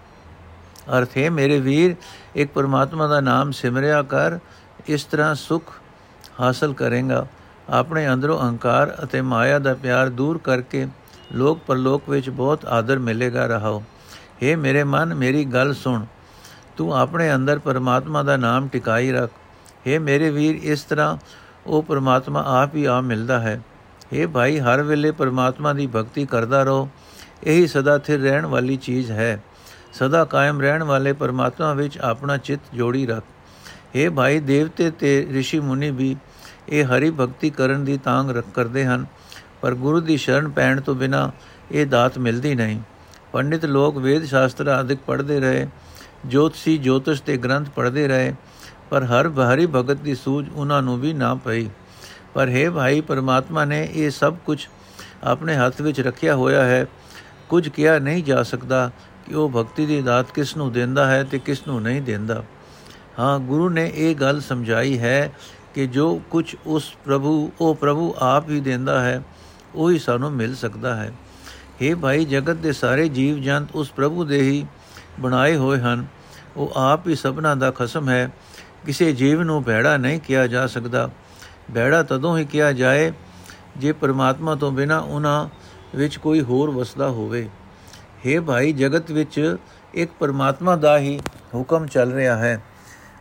ਅਰਥ 0.98 1.16
ਹੈ 1.18 1.30
ਮੇਰੇ 1.30 1.58
ਵੀਰ, 1.60 1.94
ਇੱਕ 2.36 2.52
ਪਰਮਾਤਮਾ 2.52 3.06
ਦਾ 3.06 3.20
ਨਾਮ 3.20 3.50
ਸਿਮਰਿਆ 3.50 4.02
ਕਰ, 4.02 4.38
ਇਸ 4.86 5.04
ਤਰ੍ਹਾਂ 5.04 5.34
ਸੁਖ 5.34 5.72
ਹਾਸਲ 6.40 6.72
ਕਰੇਗਾ। 6.72 7.26
ਆਪਣੇ 7.68 8.12
ਅੰਦਰੋਂ 8.12 8.38
ਅਹੰਕਾਰ 8.40 8.96
ਅਤੇ 9.04 9.20
ਮਾਇਆ 9.20 9.58
ਦਾ 9.58 9.74
ਪਿਆਰ 9.74 10.08
ਦੂਰ 10.08 10.38
ਕਰਕੇ 10.38 10.86
ਲੋਕ 11.32 11.58
ਪਰਲੋਕ 11.66 12.08
ਵਿੱਚ 12.08 12.30
ਬਹੁਤ 12.30 12.64
ਆਦਰ 12.64 12.98
ਮਿਲੇਗਾ 12.98 13.46
ਰਹਾਓ। 13.46 13.82
हे 14.42 14.58
ਮੇਰੇ 14.58 14.84
ਮਨ, 14.84 15.14
ਮੇਰੀ 15.14 15.44
ਗੱਲ 15.44 15.74
ਸੁਣ। 15.74 16.04
ਤੂੰ 16.77 16.93
ਆਪਣੇ 16.93 17.33
ਅੰਦਰ 17.35 17.59
ਪਰਮਾਤਮਾ 17.59 18.23
ਦਾ 18.23 18.37
ਨਾਮ 18.37 18.67
ਟਿਕਾਈ 18.67 19.11
ਰੱਖ 19.11 19.31
हे 19.87 19.99
ਮੇਰੇ 20.01 20.29
ਵੀਰ 20.29 20.59
ਇਸ 20.63 20.83
ਤਰ੍ਹਾਂ 20.83 21.17
ਉਹ 21.65 21.83
ਪਰਮਾਤਮਾ 21.83 22.43
ਆਪ 22.53 22.75
ਹੀ 22.75 22.85
ਆ 22.85 22.99
ਮਿਲਦਾ 23.01 23.39
ਹੈ 23.39 23.59
हे 24.13 24.27
ਭਾਈ 24.29 24.59
ਹਰ 24.59 24.81
ਵੇਲੇ 24.81 25.11
ਪਰਮਾਤਮਾ 25.11 25.73
ਦੀ 25.73 25.87
ਭਗਤੀ 25.87 26.25
ਕਰਦਾ 26.25 26.63
ਰਹੋ 26.63 26.87
ਇਹੀ 27.43 27.67
ਸਦਾ 27.67 27.97
ਸਥਿਰ 27.97 28.19
ਰਹਿਣ 28.19 28.45
ਵਾਲੀ 28.45 28.77
ਚੀਜ਼ 28.77 29.11
ਹੈ 29.11 29.39
ਸਦਾ 29.93 30.23
ਕਾਇਮ 30.25 30.61
ਰਹਿਣ 30.61 30.83
ਵਾਲੇ 30.83 31.13
ਪਰਮਾਤਮਾ 31.13 31.73
ਵਿੱਚ 31.73 31.97
ਆਪਣਾ 32.03 32.37
ਚਿੱਤ 32.39 32.73
ਜੋੜੀ 32.73 33.05
ਰੱਖ 33.05 33.23
हे 33.95 34.11
ਭਾਈ 34.13 34.39
ਦੇਵਤੇ 34.39 34.89
ਤੇ 34.91 35.11
ઋષਿ 35.31 35.59
ਮੁਨੀ 35.59 35.89
ਵੀ 35.91 36.15
ਇਹ 36.69 36.85
ਹਰੀ 36.85 37.09
ਭਗਤੀ 37.11 37.49
ਕਰਨ 37.49 37.83
ਦੀ 37.85 37.97
ਤਾਂਗ 37.97 38.29
ਰੱਖ 38.29 38.45
ਕਰਦੇ 38.55 38.85
ਹਨ 38.85 39.05
ਪਰ 39.61 39.75
ਗੁਰੂ 39.75 39.99
ਦੀ 39.99 40.17
ਸ਼ਰਨ 40.17 40.49
ਪੈਣ 40.49 40.81
ਤੋਂ 40.81 40.95
ਬਿਨਾ 40.95 41.29
ਇਹ 41.71 41.85
ਦਾਤ 41.85 42.17
ਮਿਲਦੀ 42.17 42.53
ਨਹੀਂ 42.55 42.79
ਪੰਡਿਤ 43.31 43.65
ਲੋਕ 43.65 43.97
ਵੇਦ 43.97 44.25
ਸ਼ਾਸਤਰ 44.25 44.67
ਆਦਿਕ 44.67 44.99
ਪੜ੍ਹਦੇ 45.07 45.39
ਰਹੇ 45.39 45.67
ਜੋਤਸੀ 46.26 46.78
ਜੋਤਿਸ਼ 46.78 47.22
ਤੇ 47.22 47.36
ਗ੍ਰੰਥ 47.36 47.68
ਪੜ੍ਹਦੇ 47.68 48.08
ਰਹੇ, 48.08 48.34
ਪਰ 48.90 49.04
ਹਰ 49.04 49.28
ਬਹਰੀ 49.28 49.66
ਭਗਤ 49.66 49.96
ਦੀ 49.96 50.14
ਸੂਝ 50.14 50.48
ਉਹਨਾਂ 50.54 50.82
ਨੂੰ 50.82 51.00
ਵੀ 51.00 51.12
ਨਾ 51.12 51.34
ਪਈ। 51.34 51.68
ਪਰ 52.34 52.48
ਹੈ 52.48 52.70
ਭਾਈ 52.70 53.00
ਪਰਮਾਤਮਾ 53.00 53.64
ਨੇ 53.64 53.88
ਇਹ 53.92 54.10
ਸਭ 54.10 54.36
ਕੁਝ 54.46 54.66
ਆਪਣੇ 55.24 55.54
ਹੱਥ 55.54 55.80
ਵਿੱਚ 55.80 56.00
ਰੱਖਿਆ 56.00 56.36
ਹੋਇਆ 56.36 56.64
ਹੈ। 56.64 56.86
ਕੁਝ 57.48 57.68
ਕਿਹਾ 57.68 57.98
ਨਹੀਂ 57.98 58.24
ਜਾ 58.24 58.42
ਸਕਦਾ 58.42 58.90
ਕਿ 59.26 59.34
ਉਹ 59.34 59.48
ਭਗਤੀ 59.48 59.86
ਦੀ 59.86 60.02
ਦਾਤ 60.02 60.30
ਕਿਸ 60.30 60.56
ਨੂੰ 60.56 60.72
ਦਿੰਦਾ 60.72 61.06
ਹੈ 61.06 61.22
ਤੇ 61.24 61.38
ਕਿਸ 61.38 61.66
ਨੂੰ 61.66 61.82
ਨਹੀਂ 61.82 62.02
ਦਿੰਦਾ। 62.02 62.44
ਹਾਂ, 63.18 63.38
ਗੁਰੂ 63.38 63.68
ਨੇ 63.68 63.92
ਇਹ 63.94 64.14
ਗੱਲ 64.14 64.40
ਸਮਝਾਈ 64.40 64.98
ਹੈ 64.98 65.32
ਕਿ 65.74 65.86
ਜੋ 65.86 66.20
ਕੁਝ 66.30 66.56
ਉਸ 66.66 66.92
ਪ੍ਰਭੂ, 67.04 67.52
ਉਹ 67.60 67.74
ਪ੍ਰਭੂ 67.74 68.14
ਆਪ 68.18 68.50
ਹੀ 68.50 68.60
ਦਿੰਦਾ 68.60 69.00
ਹੈ, 69.00 69.22
ਉਹ 69.74 69.90
ਹੀ 69.90 69.98
ਸਾਨੂੰ 69.98 70.32
ਮਿਲ 70.32 70.54
ਸਕਦਾ 70.54 70.96
ਹੈ। 70.96 71.12
हे 71.82 71.98
ਭਾਈ, 71.98 72.24
ਜਗਤ 72.24 72.56
ਦੇ 72.56 72.72
ਸਾਰੇ 72.72 73.08
ਜੀਵ 73.08 73.38
ਜੰਤ 73.38 73.68
ਉਸ 73.74 73.90
ਪ੍ਰਭੂ 73.90 74.24
ਦੇ 74.24 74.42
ਹੀ 74.42 74.66
ਬਣਾਏ 75.20 75.56
ਹੋਏ 75.56 75.80
ਹਨ। 75.80 76.06
ਉਹ 76.56 76.72
ਆਪ 76.76 77.08
ਹੀ 77.08 77.14
ਸਭਨਾ 77.14 77.54
ਦਾ 77.54 77.70
ਖਸਮ 77.70 78.08
ਹੈ। 78.08 78.30
ਕਿਸੇ 78.86 79.12
ਜੀਵ 79.12 79.42
ਨੂੰ 79.42 79.64
ਭੈੜਾ 79.64 79.96
ਨਹੀਂ 79.96 80.20
ਕਿਹਾ 80.20 80.46
ਜਾ 80.46 80.66
ਸਕਦਾ। 80.66 81.10
ਭੈੜਾ 81.74 82.02
ਤਦੋਂ 82.02 82.38
ਹੀ 82.38 82.44
ਕਿਹਾ 82.44 82.72
ਜਾਏ 82.72 83.12
ਜੇ 83.76 83.92
ਪਰਮਾਤਮਾ 83.92 84.54
ਤੋਂ 84.54 84.72
ਬਿਨਾ 84.72 84.98
ਉਹਨਾਂ 84.98 85.48
ਵਿੱਚ 85.96 86.16
ਕੋਈ 86.18 86.40
ਹੋਰ 86.40 86.70
ਵਸਦਾ 86.70 87.08
ਹੋਵੇ। 87.08 87.48
हे 88.26 88.42
ਭਾਈ, 88.42 88.72
ਜਗਤ 88.72 89.10
ਵਿੱਚ 89.10 89.56
ਇੱਕ 89.94 90.12
ਪਰਮਾਤਮਾ 90.20 90.76
ਦਾ 90.76 90.98
ਹੀ 90.98 91.20
ਹੁਕਮ 91.54 91.86
ਚੱਲ 91.86 92.12
ਰਿਹਾ 92.12 92.36
ਹੈ। 92.36 92.62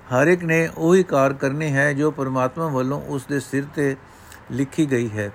ਹਰ 0.03 0.27
ਇੱਕ 0.27 0.43
ਨੇ 0.43 0.69
ਉਹੀ 0.77 1.03
ਕਾਰ 1.03 1.33
ਕਰਨੀ 1.33 1.73
ਹੈ 1.73 1.93
ਜੋ 1.93 2.11
ਪਰਮਾਤਮਾ 2.11 2.67
ਵੱਲੋਂ 2.67 3.01
ਉਸ 3.01 3.25
ਦੇ 3.25 3.39
ਸਿਰ 3.39 3.63
ਤੇ 3.75 3.95
ਲਿਖੀ 4.51 4.91
ਗਈ 4.91 5.09
ਹੈ। 5.09 5.31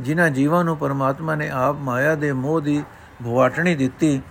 ਜਿਨ੍ਹਾਂ 0.00 0.30
ਜੀਵਾਂ 0.30 0.64
ਨੂੰ 0.64 0.76
ਪਰਮਾਤਮਾ 0.76 1.34
ਨੇ 1.34 1.50
ਆਪ 1.50 1.76
ਮਾਇਆ 1.78 2.14
ਦੇ 2.14 2.32
ਮੋਹ 2.32 2.60
ਦੀ 2.60 2.84
ਭਵਾਟਣੀ 3.24 3.74
ਦਿੱਤੀ 3.74 4.22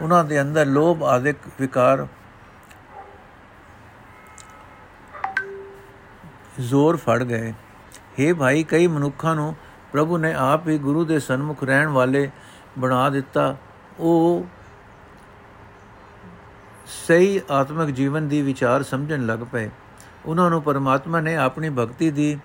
ਉਹਨਾਂ 0.00 0.24
ਦੇ 0.24 0.40
ਅੰਦਰ 0.40 0.66
ਲੋਭ, 0.66 1.04
ਆਦਿਕ, 1.04 1.36
ਵਿਕਾਰ, 1.60 2.06
ਜ਼ੋਰ 6.60 6.96
ਫੜ 6.96 7.22
ਗਏ। 7.22 7.54
हे 8.20 8.36
ਭਾਈ, 8.36 8.62
ਕਈ 8.62 8.86
ਮਨੁੱਖਾਂ 8.86 9.34
ਨੂੰ 9.34 9.56
ਪ੍ਰਭੂ 9.92 10.18
ਨੇ 10.18 10.34
ਆਪ 10.34 10.68
ਹੀ 10.68 10.78
ਗੁਰੂ 10.78 11.04
ਦੇ 11.04 11.20
ਸਨਮੁਖ 11.20 11.64
ਰਹਿਣ 11.64 11.88
ਵਾਲੇ 11.88 12.30
ਬਣਾ 12.78 13.10
ਦਿੱਤਾ। 13.10 13.56
ਉਹ 13.98 14.46
ਸਹੀ 16.86 17.40
ਆਤਮਿਕ 17.50 17.90
ਜੀਵਨ 17.90 18.28
ਦੀ 18.28 18.42
ਵਿਚਾਰ 18.42 18.82
ਸਮਝਣ 18.82 19.26
ਲੱਗ 19.26 19.38
ਪਏ। 19.52 19.70
ਉਹਨਾਂ 20.26 20.50
ਨੂੰ 20.50 20.62
ਪਰਮਾਤਮਾ 20.62 21.20
ਨੇ 21.20 21.36
ਆਪਣੀ 21.36 21.70
ਭਗਤੀ 21.70 22.10
ਦੀ 22.10 22.38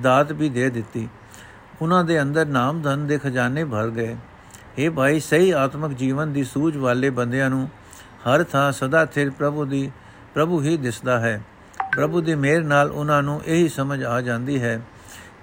ਦਾਤ 0.00 0.32
ਵੀ 0.32 0.48
ਦੇ 0.48 0.70
ਦਿੱਤੀ। 0.70 1.08
ਉਹਨਾਂ 1.82 2.04
ਦੇ 2.04 2.22
ਅੰਦਰ 2.22 2.46
ਨਾਮ 2.46 2.82
ਧਨ 2.82 3.06
ਦੇ 3.06 3.18
ਖਜ਼ਾਨੇ 3.18 3.64
ਭਰ 3.64 3.88
ਗਏ। 3.88 4.16
ਇਹ 4.78 4.90
ਭਾਈ, 4.90 5.20
ਸਹੀ 5.20 5.50
ਆਤਮਿਕ 5.50 5.92
ਜੀਵਨ 5.92 6.32
ਦੀ 6.32 6.44
ਸੂਝ 6.44 6.76
ਵਾਲੇ 6.76 7.10
ਬੰਦਿਆਂ 7.10 7.50
ਨੂੰ 7.50 7.68
ਹਰ 8.26 8.44
ਥਾਂ 8.44 8.72
ਸਦਾ 8.72 9.04
ਸਥਿਰ 9.06 9.30
ਪ੍ਰਭੂ 9.30 9.64
ਦੀ, 9.64 9.90
ਪ੍ਰਭੂ 10.34 10.62
ਹੀ 10.62 10.76
ਦਿਸਦਾ 10.76 11.18
ਹੈ। 11.20 11.40
ਪ੍ਰਭੂ 11.96 12.20
ਦੀ 12.20 12.34
ਮਿਹਰ 12.34 12.62
ਨਾਲ 12.62 12.90
ਉਹਨਾਂ 12.90 13.22
ਨੂੰ 13.22 13.40
ਇਹੀ 13.46 13.68
ਸਮਝ 13.68 14.02
ਆ 14.04 14.20
ਜਾਂਦੀ 14.20 14.62
ਹੈ। 14.62 14.80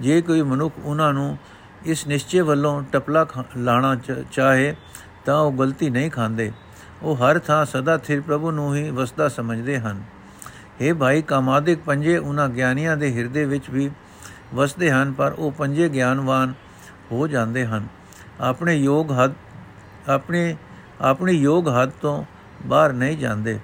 ਜੇ 0.02 0.22
ਕੋਈ 0.22 0.42
ਮਨੁੱਖ 0.42 0.76
ਉਹਨਾਂ 0.84 1.14
ਨੂੰ 1.14 1.38
ਇਸ 1.86 2.08
ਨਿਸ਼ਚੇ 2.08 2.42
ਵੱਲੋਂ 2.42 2.82
ਟਪਲਾ 2.84 3.26
ਲਾਣਾ 3.58 3.96
ਚਾਹੇ, 4.32 4.76
ਤਾਂ 5.26 5.40
ਉਹ 5.40 5.52
ਗਲਤੀ 5.52 5.90
ਨਹੀਂ 5.90 6.12
ਖਾਂਦੇ। 6.12 6.52
ਉਹ 7.04 7.16
ਹਰ 7.16 7.40
ਥਾਂ 7.40 7.66
ਸਦਾ 7.66 7.98
ਸਥਿਰ 7.98 8.22
ਪ੍ਰਭੂ 8.22 8.52
ਨੂੰ 8.52 8.76
ਹੀ 8.76 8.90
ਵਸਦਾ 8.90 9.30
ਸਮਝਦੇ 9.30 9.80
ਹਨ। 9.80 10.04
ਇਹ 10.82 10.94
ਭਾਈ, 10.94 11.22
ਕਾਮਾਦਿਕ 11.22 11.80
ਪੰਜੇ 11.86 12.18
ਉਹਨਾਂ 12.18 12.50
ਗਿਆਨੀਆਂ 12.50 12.98
ਦੇ 12.98 13.14
ਹਿਰਦੇ 13.14 13.46
ਵਿੱਚ 13.46 13.70
ਵੀ 13.70 13.90
ਵਸਦੇ 14.56 14.92
ਹਨ, 14.92 15.12
ਪਰ 15.12 15.36
ਉਹ 15.38 15.52
ਪੰਜੇ 15.52 15.90
ਗਿਆਨਵਾਨ 15.90 16.54
ਹੋ 17.12 17.28
ਜਾਂਦੇ 17.28 17.66
ਹਨ। 17.66 17.88
ਆਪਣੇ 18.42 18.76
ਯੋਗ 18.76 19.12
ਹੱਦ, 19.12 19.34
ਆਪਣੇ, 20.10 20.56
ਆਪਣੀ 21.02 21.32
ਯੋਗ 21.32 21.70
ਹੱਦ 21.70 21.92
ਤੋਂ 22.02 22.24
ਬਾਹਰ 22.66 22.94
ਨਹੀਂ 22.94 23.18
ਜਾਂਦੇ। 23.18 23.60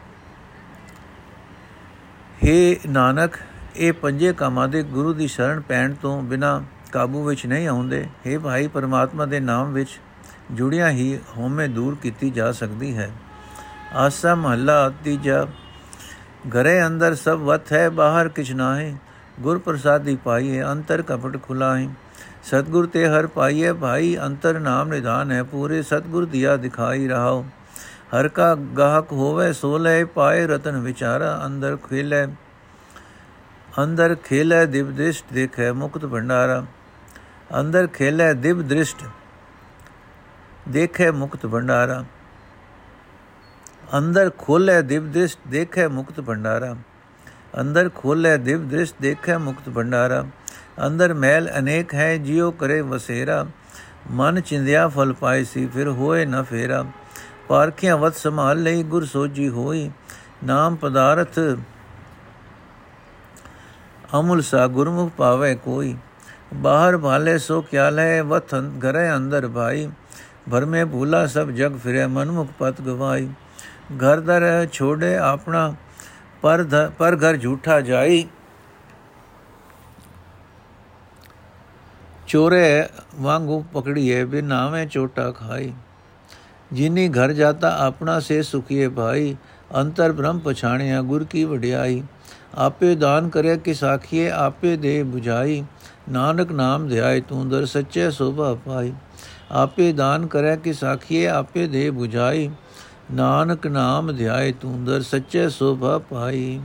हे 2.43 2.79
ਨਾਨਕ, 2.89 3.31
ਇਹ 3.75 3.93
ਪੰਜੇ 3.93 4.33
ਕਾਮਾਂ 4.33 4.67
ਦੇ 4.67 4.83
ਗੁਰੂ 4.83 5.13
ਦੀ 5.13 5.27
ਸ਼ਰਨ 5.27 5.61
ਪੈਣ 5.61 5.93
ਤੋਂ 5.93 6.21
ਬਿਨਾ 6.23 6.63
ਕਾਬੂ 6.91 7.23
ਵਿੱਚ 7.23 7.45
ਨਹੀਂ 7.45 7.67
ਆਉਂਦੇ। 7.67 8.07
हे 8.27 8.39
ਭਾਈ, 8.39 8.67
ਪਰਮਾਤਮਾ 8.67 9.25
ਦੇ 9.25 9.39
ਨਾਮ 9.39 9.73
ਵਿੱਚ 9.73 9.99
ਜੁੜਿਆ 10.51 10.89
ਹੀ 10.89 11.19
ਹਉਮੈ 11.37 11.67
ਦੂਰ 11.67 11.97
ਕੀਤੀ 12.01 12.29
ਜਾ 12.29 12.51
ਸਕਦੀ 12.51 12.97
ਹੈ। 12.97 13.11
ਆਸਾ 13.95 14.35
ਮਹੱਲਾ 14.35 14.93
ਤੀਜਾ, 15.03 15.47
ਘਰੇ 16.49 16.87
ਅੰਦਰ 16.87 17.15
ਸਭ 17.15 17.39
ਵਤ 17.39 17.73
ਹੈ, 17.73 17.89
ਬਾਹਰ 17.89 18.29
ਕਿਛ 18.29 18.51
ਨਾਹੀ। 18.51 18.95
ਗੁਰ 19.39 19.57
ਪ੍ਰਸਾਦੀ 19.57 20.15
ਪਾਈਏ 20.15 20.63
ਅੰਤਰ 20.63 21.01
ਕਪਟ 21.01 21.41
ਖੁਲਾਹੀ। 21.43 21.89
ਸਤਗੁਰ 22.43 22.85
ਤੇ 22.87 23.07
ਹਰ 23.07 23.27
ਪਾਈਏ 23.27 23.71
ਭਾਈ 23.73 24.15
ਅੰਤਰ 24.17 24.59
ਨਾਮ 24.59 24.89
ਨਿਧਾਨ 24.89 25.31
ਹੈ 25.31 25.41
ਪੂਰੇ 25.43 25.81
ਸਤਗੁਰ 25.81 26.25
ਦਿਆ 26.25 26.55
ਦਿਖਾਈ 26.57 27.07
ਰਹਾਓ 27.07 27.43
ਹਰ 28.13 28.27
ਕਾ 28.27 28.53
ਗਾਹਕ 28.77 29.11
ਹੋਵੇ 29.13 29.51
ਸੋ 29.53 29.77
ਲੈ 29.77 30.03
ਪਾਏ 30.05 30.45
ਰਤਨ 30.47 30.79
ਵਿਚਾਰਾ 30.79 31.39
ਅੰਦਰ 31.45 31.77
ਖੇਲੇ 31.89 32.25
ਅੰਦਰ 33.79 34.15
ਖੇਲੇ 34.23 34.65
ਦਿਵ 34.67 34.91
ਦ੍ਰਿਸ਼ਟ 34.91 35.33
ਦੇਖੇ 35.33 35.71
ਮੁਕਤ 35.71 36.05
ਭੰਡਾਰਾ 36.05 36.63
ਅੰਦਰ 37.59 37.87
ਖੇਲੇ 37.87 38.33
ਦਿਵ 38.33 38.61
ਦ੍ਰਿਸ਼ਟ 38.63 39.03
ਦੇਖੇ 40.69 41.09
ਮੁਕਤ 41.11 41.45
ਭੰਡਾਰਾ 41.45 42.03
ਅੰਦਰ 43.97 44.29
ਖੋਲੇ 44.37 44.81
ਦਿਵ 44.81 45.11
ਦ੍ਰਿਸ਼ਟ 45.11 45.47
ਦੇਖੇ 45.47 45.87
ਮੁਕਤ 45.87 46.19
ਭੰਡਾਰਾ 46.21 46.75
ਅੰਦਰ 47.59 47.89
ਖੋਲੇ 47.95 48.37
ਦਿਵ 48.37 48.67
ਦ੍ਰਿਸ਼ 48.69 48.93
ਦੇਖੈ 49.01 49.37
ਮੁਕਤ 49.37 49.69
ਭੰਡਾਰਾ 49.69 50.23
ਅੰਦਰ 50.77 51.13
ਮੈਲ 51.13 51.49
ਅਨੇਕ 51.57 51.93
ਹੈ 51.93 52.15
ਜਿਉ 52.17 52.51
ਕਰੇ 52.51 52.79
ਵਸੇਰਾ 52.81 53.45
ਮਨ 54.11 54.39
ਚਿੰਦਿਆ 54.41 54.87
ਫਲ 54.87 55.13
ਪਾਈ 55.13 55.43
ਸੀ 55.43 55.65
ਫਿਰ 55.65 55.87
ਹੋਏ 55.89 56.25
ਨ 56.25 56.41
ਫੇਰਾ 56.43 56.85
ਪਾਰਖਿਆ 57.49 57.95
ਵਤ 57.95 58.15
ਸੰਭਾਲ 58.15 58.61
ਲਈ 58.63 58.83
ਗੁਰ 58.83 59.05
ਸੋਜੀ 59.05 59.47
ਹੋਈ 59.49 59.89
ਨਾਮ 60.43 60.75
ਪਦਾਰਥ 60.75 61.39
ਅਮੁਲ 64.15 64.41
ਸਾ 64.41 64.65
ਗੁਰਮੁਖ 64.67 65.11
ਪਾਵੇ 65.17 65.53
ਕੋਈ 65.55 65.95
ਬਾਹਰ 66.53 66.97
ਭਾਲੇ 66.97 67.37
ਸੋ 67.37 67.61
ਕਿਆ 67.61 67.89
ਲੈ 67.89 68.21
ਵਤ 68.23 68.55
ਘਰੇ 68.81 69.09
ਅੰਦਰ 69.15 69.47
ਭਾਈ 69.47 69.89
ਭਰ 70.51 70.65
ਮੇ 70.65 70.83
ਭੂਲਾ 70.83 71.25
ਸਭ 71.27 71.49
ਜਗ 71.51 71.77
ਫਿਰੇ 71.77 72.05
ਮਨਮੁਖ 72.07 72.47
ਪਤ 72.59 72.81
ਗਵਾਈ 72.81 73.27
ਘਰ 73.97 74.19
ਦਰ 74.19 74.43
ਛੋੜੇ 74.71 75.15
ਆਪਣਾ 75.17 75.73
ਪਰ 76.41 76.63
ਪਰ 76.97 77.15
ਘਰ 77.17 77.37
ਝੂਠਾ 77.37 77.79
ਜਾਈ 77.81 78.25
ਚੋਰੇ 82.33 82.85
ਵਾਂਗੂ 83.15 83.65
ਪਕੜੀਏ 83.73 84.25
ਬਿਨਾ 84.25 84.69
ਮੈਂ 84.69 84.85
ਚੋਟਾ 84.85 85.31
ਖਾਈ। 85.31 85.73
ਜਿਨੀ 86.73 87.09
ਘਰ 87.09 87.33
ਜਾਤਾ 87.33 87.77
ਆਪਣਾ 87.77 88.19
ਸੇ 88.19 88.41
ਸੁਖੀਏ 88.41 88.87
ਭਾਈ, 88.87 89.35
ਅੰਤਰ 89.77 90.11
ਬ੍ਰਹਮ 90.11 90.39
ਪਛਾਣਿਆ 90.39 91.01
ਗੁਰ 91.01 91.23
ਕੀ 91.23 91.43
ਵਡਿਆਈ। 91.43 92.03
ਆਪੇ 92.55 92.95
ਦਾਨ 92.95 93.29
ਕਰੇ 93.29 93.57
ਕਿ 93.57 93.73
ਸਾਖੀਏ 93.73 94.29
ਆਪੇ 94.29 94.77
ਦੇ 94.77 95.03
부ਝਾਈ 95.03 95.63
ਨਾਨਕ 96.09 96.51
ਨਾਮ 96.51 96.89
ਧਿਆਏ 96.89 97.21
ਤੂੰ 97.21 97.49
ਦਰ 97.49 97.65
ਸੱਚੇ 97.65 98.11
ਸੋਭਾ 98.11 98.53
ਪਾਈ। 98.53 98.93
ਆਪੇ 99.51 99.93
ਦਾਨ 99.93 100.27
ਕਰੇ 100.27 100.57
ਕਿ 100.57 100.73
ਸਾਖੀਏ 100.73 101.27
ਆਪੇ 101.27 101.67
ਦੇ 101.67 101.89
부ਝਾਈ 101.89 102.49
ਨਾਨਕ 103.11 103.67
ਨਾਮ 103.67 104.15
ਧਿਆਏ 104.15 104.51
ਤੂੰ 104.51 104.85
ਦਰ 104.85 105.01
ਸੱਚੇ 105.01 105.49
ਸੋਭਾ 105.49 105.97
ਪਾਈ। 105.97 106.61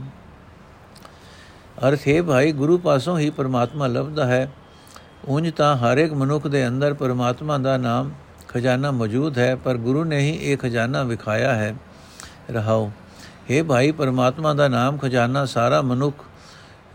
ਅਰਥ 1.87 1.99
ਹੈ 2.07 2.23
ਭਾਈ, 2.23 2.51
ਗੁਰੂ 2.51 2.77
ਪਾਸੋਂ 2.77 3.19
ਹੀ 3.19 3.29
ਪਰਮਾਤਮਾ 3.29 3.87
ਲੱਭਦਾ 3.87 4.25
ਹੈ। 4.25 4.51
ਉਂਝ 5.27 5.49
ਤਾਂ 5.51 5.75
ਹਰ 5.77 5.97
ਇੱਕ 5.97 6.13
ਮਨੁੱਖ 6.13 6.47
ਦੇ 6.47 6.67
ਅੰਦਰ 6.67 6.93
ਪਰਮਾਤਮਾ 6.93 7.57
ਦਾ 7.57 7.77
ਨਾਮ 7.77 8.11
ਖਜ਼ਾਨਾ 8.47 8.91
ਮੌਜੂਦ 8.91 9.37
ਹੈ, 9.37 9.55
ਪਰ 9.55 9.77
ਗੁਰੂ 9.77 10.03
ਨੇ 10.03 10.19
ਹੀ 10.19 10.37
ਇਹ 10.41 10.57
ਖਜ਼ਾਨਾ 10.57 11.03
ਵਿਖਾਇਆ 11.03 11.53
ਹੈ। 11.53 11.75
ਰਹਾਓ 12.51 12.91
हे 13.49 13.63
ਭਾਈ, 13.65 13.91
ਪਰਮਾਤਮਾ 13.91 14.53
ਦਾ 14.53 14.67
ਨਾਮ 14.67 14.97
ਖਜ਼ਾਨਾ 14.97 15.45
ਸਾਰਾ 15.45 15.81
ਮਨੁੱਖ 15.81 16.23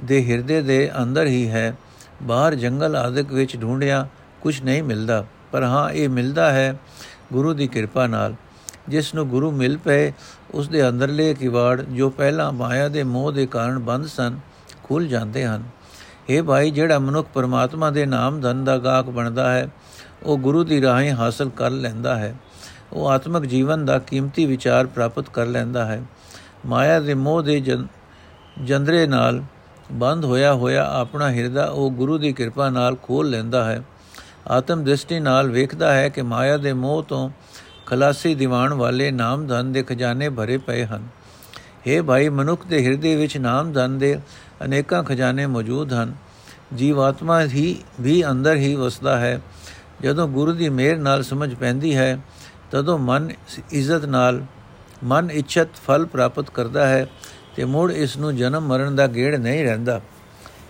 ਦੇ 0.04 0.24
ਹਿਰਦੇ 0.26 0.62
ਦੇ 0.62 0.90
ਅੰਦਰ 1.02 1.26
ਹੀ 1.26 1.48
ਹੈ। 1.50 1.76
ਬਾਹਰ 2.22 2.54
ਜੰਗਲ 2.54 2.96
ਆਦਿਕ 2.96 3.32
ਵਿੱਚ 3.32 3.56
ਢੂੰਡਿਆ 3.62 4.06
ਕੁਝ 4.40 4.62
ਨਹੀਂ 4.62 4.82
ਮਿਲਦਾ, 4.82 5.24
ਪਰ 5.52 5.62
ਹਾਂ, 5.62 5.90
ਇਹ 5.90 6.08
ਮਿਲਦਾ 6.08 6.52
ਹੈ 6.52 6.74
ਗੁਰੂ 7.32 7.54
ਦੀ 7.54 7.66
ਕਿਰਪਾ 7.66 8.06
ਨਾਲ। 8.06 8.34
ਜਿਸ 8.88 9.14
ਨੂੰ 9.14 9.28
ਗੁਰੂ 9.28 9.50
ਮਿਲ 9.50 9.76
ਪਏ, 9.76 10.12
ਉਸ 10.54 10.68
ਦੇ 10.68 10.88
ਅੰਦਰਲੇ 10.88 11.34
ਕਿਵਾੜ 11.34 11.80
ਜੋ 11.82 12.10
ਪਹਿਲਾਂ 12.10 12.52
ਮਾਇਆ 12.52 12.88
ਦੇ 12.88 13.02
ਮੋਹ 13.02 13.32
ਦੇ 13.32 13.46
ਕਾਰਨ 13.46 13.78
ਬੰਦ 13.78 14.06
ਸਨ 14.06 14.38
ਖੁੱਲ 14.82 15.06
ਜਾਂਦੇ 15.08 15.46
ਹਨ। 15.46 15.62
ਇਹ 16.28 16.42
ਭਾਈ, 16.42 16.70
ਜਿਹੜਾ 16.70 16.98
ਮਨੁੱਖ 16.98 17.28
ਪਰਮਾਤਮਾ 17.34 17.90
ਦੇ 17.90 18.06
ਨਾਮ 18.06 18.40
ਧਨ 18.40 18.64
ਦਾ 18.64 18.76
ਗਾਹਕ 18.78 19.06
ਬਣਦਾ 19.06 19.52
ਹੈ, 19.52 19.68
ਉਹ 20.22 20.38
ਗੁਰੂ 20.38 20.64
ਦੀ 20.64 20.80
ਰਾਹੀਂ 20.82 21.10
ਹਾਸਲ 21.12 21.48
ਕਰ 21.48 21.70
ਲੈਂਦਾ 21.70 22.16
ਹੈ। 22.16 22.34
ਉਹ 22.92 23.08
ਆਤਮਿਕ 23.08 23.44
ਜੀਵਨ 23.44 23.84
ਦਾ 23.84 23.98
ਕੀਮਤੀ 23.98 24.46
ਵਿਚਾਰ 24.46 24.86
ਪ੍ਰਾਪਤ 24.86 25.28
ਕਰ 25.28 25.46
ਲੈਂਦਾ 25.46 25.84
ਹੈ। 25.84 26.02
ਮਾਇਆ 26.66 27.00
ਦੇ 27.00 27.14
ਮੋਹ 27.14 27.42
ਦੇ 27.42 27.60
ਜੰਦਰੇ 27.60 29.06
ਨਾਲ 29.06 29.42
ਬੰਦ 29.92 30.24
ਹੋਇਆ 30.24 30.52
ਹੋਇਆ 30.54 30.86
ਆਪਣਾ 30.90 31.30
ਹਿਰਦਾ 31.30 31.64
ਉਹ 31.64 31.90
ਗੁਰੂ 31.90 32.18
ਦੀ 32.18 32.32
ਕਿਰਪਾ 32.32 32.68
ਨਾਲ 32.70 32.96
ਖੋਲ 33.02 33.30
ਲੈਂਦਾ 33.30 33.64
ਹੈ। 33.64 33.82
ਆਤਮ 34.48 34.84
ਦ੍ਰਿਸ਼ਟੀ 34.84 35.18
ਨਾਲ 35.20 35.50
ਵੇਖਦਾ 35.50 35.92
ਹੈ 35.92 36.08
ਕਿ 36.08 36.22
ਮਾਇਆ 36.22 36.56
ਦੇ 36.56 36.72
ਮੋਹ 36.72 37.02
ਤੋਂ 37.02 37.30
ਖਲਾਸੀ 37.86 38.34
ਦੀਵਾਨ 38.34 38.74
ਵਾਲੇ 38.74 39.10
ਨਾਮ 39.10 39.46
ਧਨ 39.46 39.72
ਦੇ 39.72 39.82
ਖਜ਼ਾਨੇ 39.82 40.28
ਭਰੇ 40.28 40.58
ਪਏ 40.58 40.84
ਹਨ। 40.84 41.08
हे 41.88 42.04
ਭਾਈ, 42.04 42.28
ਮਨੁੱਖ 42.28 42.66
ਦੇ 42.66 42.84
ਹਿਰਦੇ 42.86 43.16
ਵਿੱਚ 43.16 43.36
ਨਾਮ, 43.36 43.72
ਧਨ 43.72 43.98
ਦੇ 43.98 44.18
ਅਨੇਕਾਂ 44.64 45.04
ਖਜ਼ਾਨੇ 45.04 45.46
ਮੌਜੂਦ 45.46 45.92
ਹਨ। 45.92 46.14
ਜੀਵਾਤਮਾ 46.74 47.40
ਹੀ, 47.40 47.76
ਵੀ 48.00 48.26
ਅੰਦਰ 48.30 48.56
ਹੀ 48.56 48.74
ਵਸਦਾ 48.74 49.18
ਹੈ। 49.18 49.40
ਜਦੋਂ 50.02 50.28
ਗੁਰੂ 50.28 50.52
ਦੀ 50.52 50.68
ਮਿਹਰ 50.68 50.96
ਨਾਲ 50.96 51.22
ਸਮਝ 51.22 51.54
ਪੈਂਦੀ 51.54 51.96
ਹੈ, 51.96 52.18
ਤਦੋਂ 52.70 52.98
ਮਨ 52.98 53.30
ਇੱਜ਼ਤ 53.70 54.04
ਨਾਲ, 54.04 54.44
ਮਨ 55.04 55.30
ਇੱਛਤ 55.30 55.68
ਫਲ 55.86 56.06
ਪ੍ਰਾਪਤ 56.06 56.50
ਕਰਦਾ 56.50 56.86
ਹੈ 56.88 57.06
ਤੇ 57.56 57.64
ਮੁੜ 57.64 57.92
ਇਸ 57.92 58.16
ਨੂੰ 58.16 58.36
ਜਨਮ 58.36 58.66
ਮਰਨ 58.66 58.96
ਦਾ 58.96 59.06
ਗੇੜ 59.06 59.34
ਨਹੀਂ 59.34 59.64
ਰਹਿੰਦਾ। 59.64 60.00